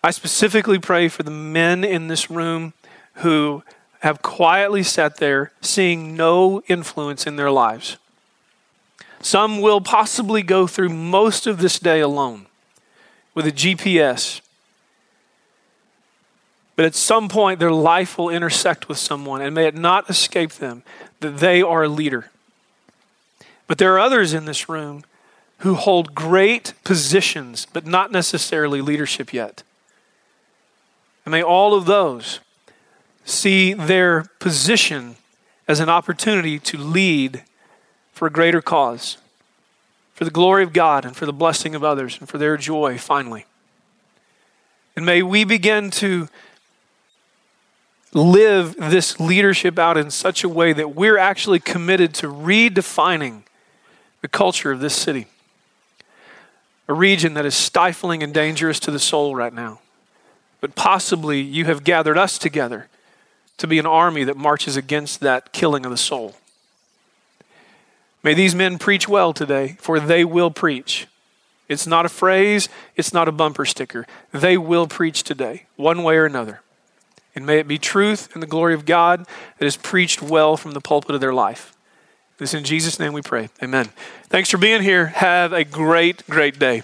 [0.03, 2.73] I specifically pray for the men in this room
[3.15, 3.63] who
[4.01, 7.97] have quietly sat there seeing no influence in their lives
[9.19, 12.45] Some will possibly go through most of this day alone
[13.33, 14.41] with a GPS.
[16.75, 20.53] But at some point, their life will intersect with someone, and may it not escape
[20.53, 20.83] them
[21.19, 22.31] that they are a leader.
[23.67, 25.03] But there are others in this room
[25.59, 29.63] who hold great positions, but not necessarily leadership yet.
[31.25, 32.39] And may all of those
[33.23, 35.15] see their position
[35.67, 37.43] as an opportunity to lead
[38.11, 39.17] for a greater cause,
[40.13, 42.97] for the glory of God and for the blessing of others and for their joy
[42.97, 43.45] finally.
[44.95, 46.27] And may we begin to
[48.13, 53.43] live this leadership out in such a way that we're actually committed to redefining
[54.21, 55.27] the culture of this city,
[56.87, 59.79] a region that is stifling and dangerous to the soul right now.
[60.61, 62.87] But possibly you have gathered us together
[63.57, 66.35] to be an army that marches against that killing of the soul.
[68.23, 71.07] May these men preach well today, for they will preach.
[71.67, 74.07] It's not a phrase, it's not a bumper sticker.
[74.31, 76.61] They will preach today, one way or another.
[77.35, 79.25] And may it be truth and the glory of God
[79.57, 81.75] that is preached well from the pulpit of their life.
[82.37, 83.49] This in Jesus' name we pray.
[83.61, 83.89] Amen.
[84.27, 85.07] Thanks for being here.
[85.07, 86.83] Have a great, great day.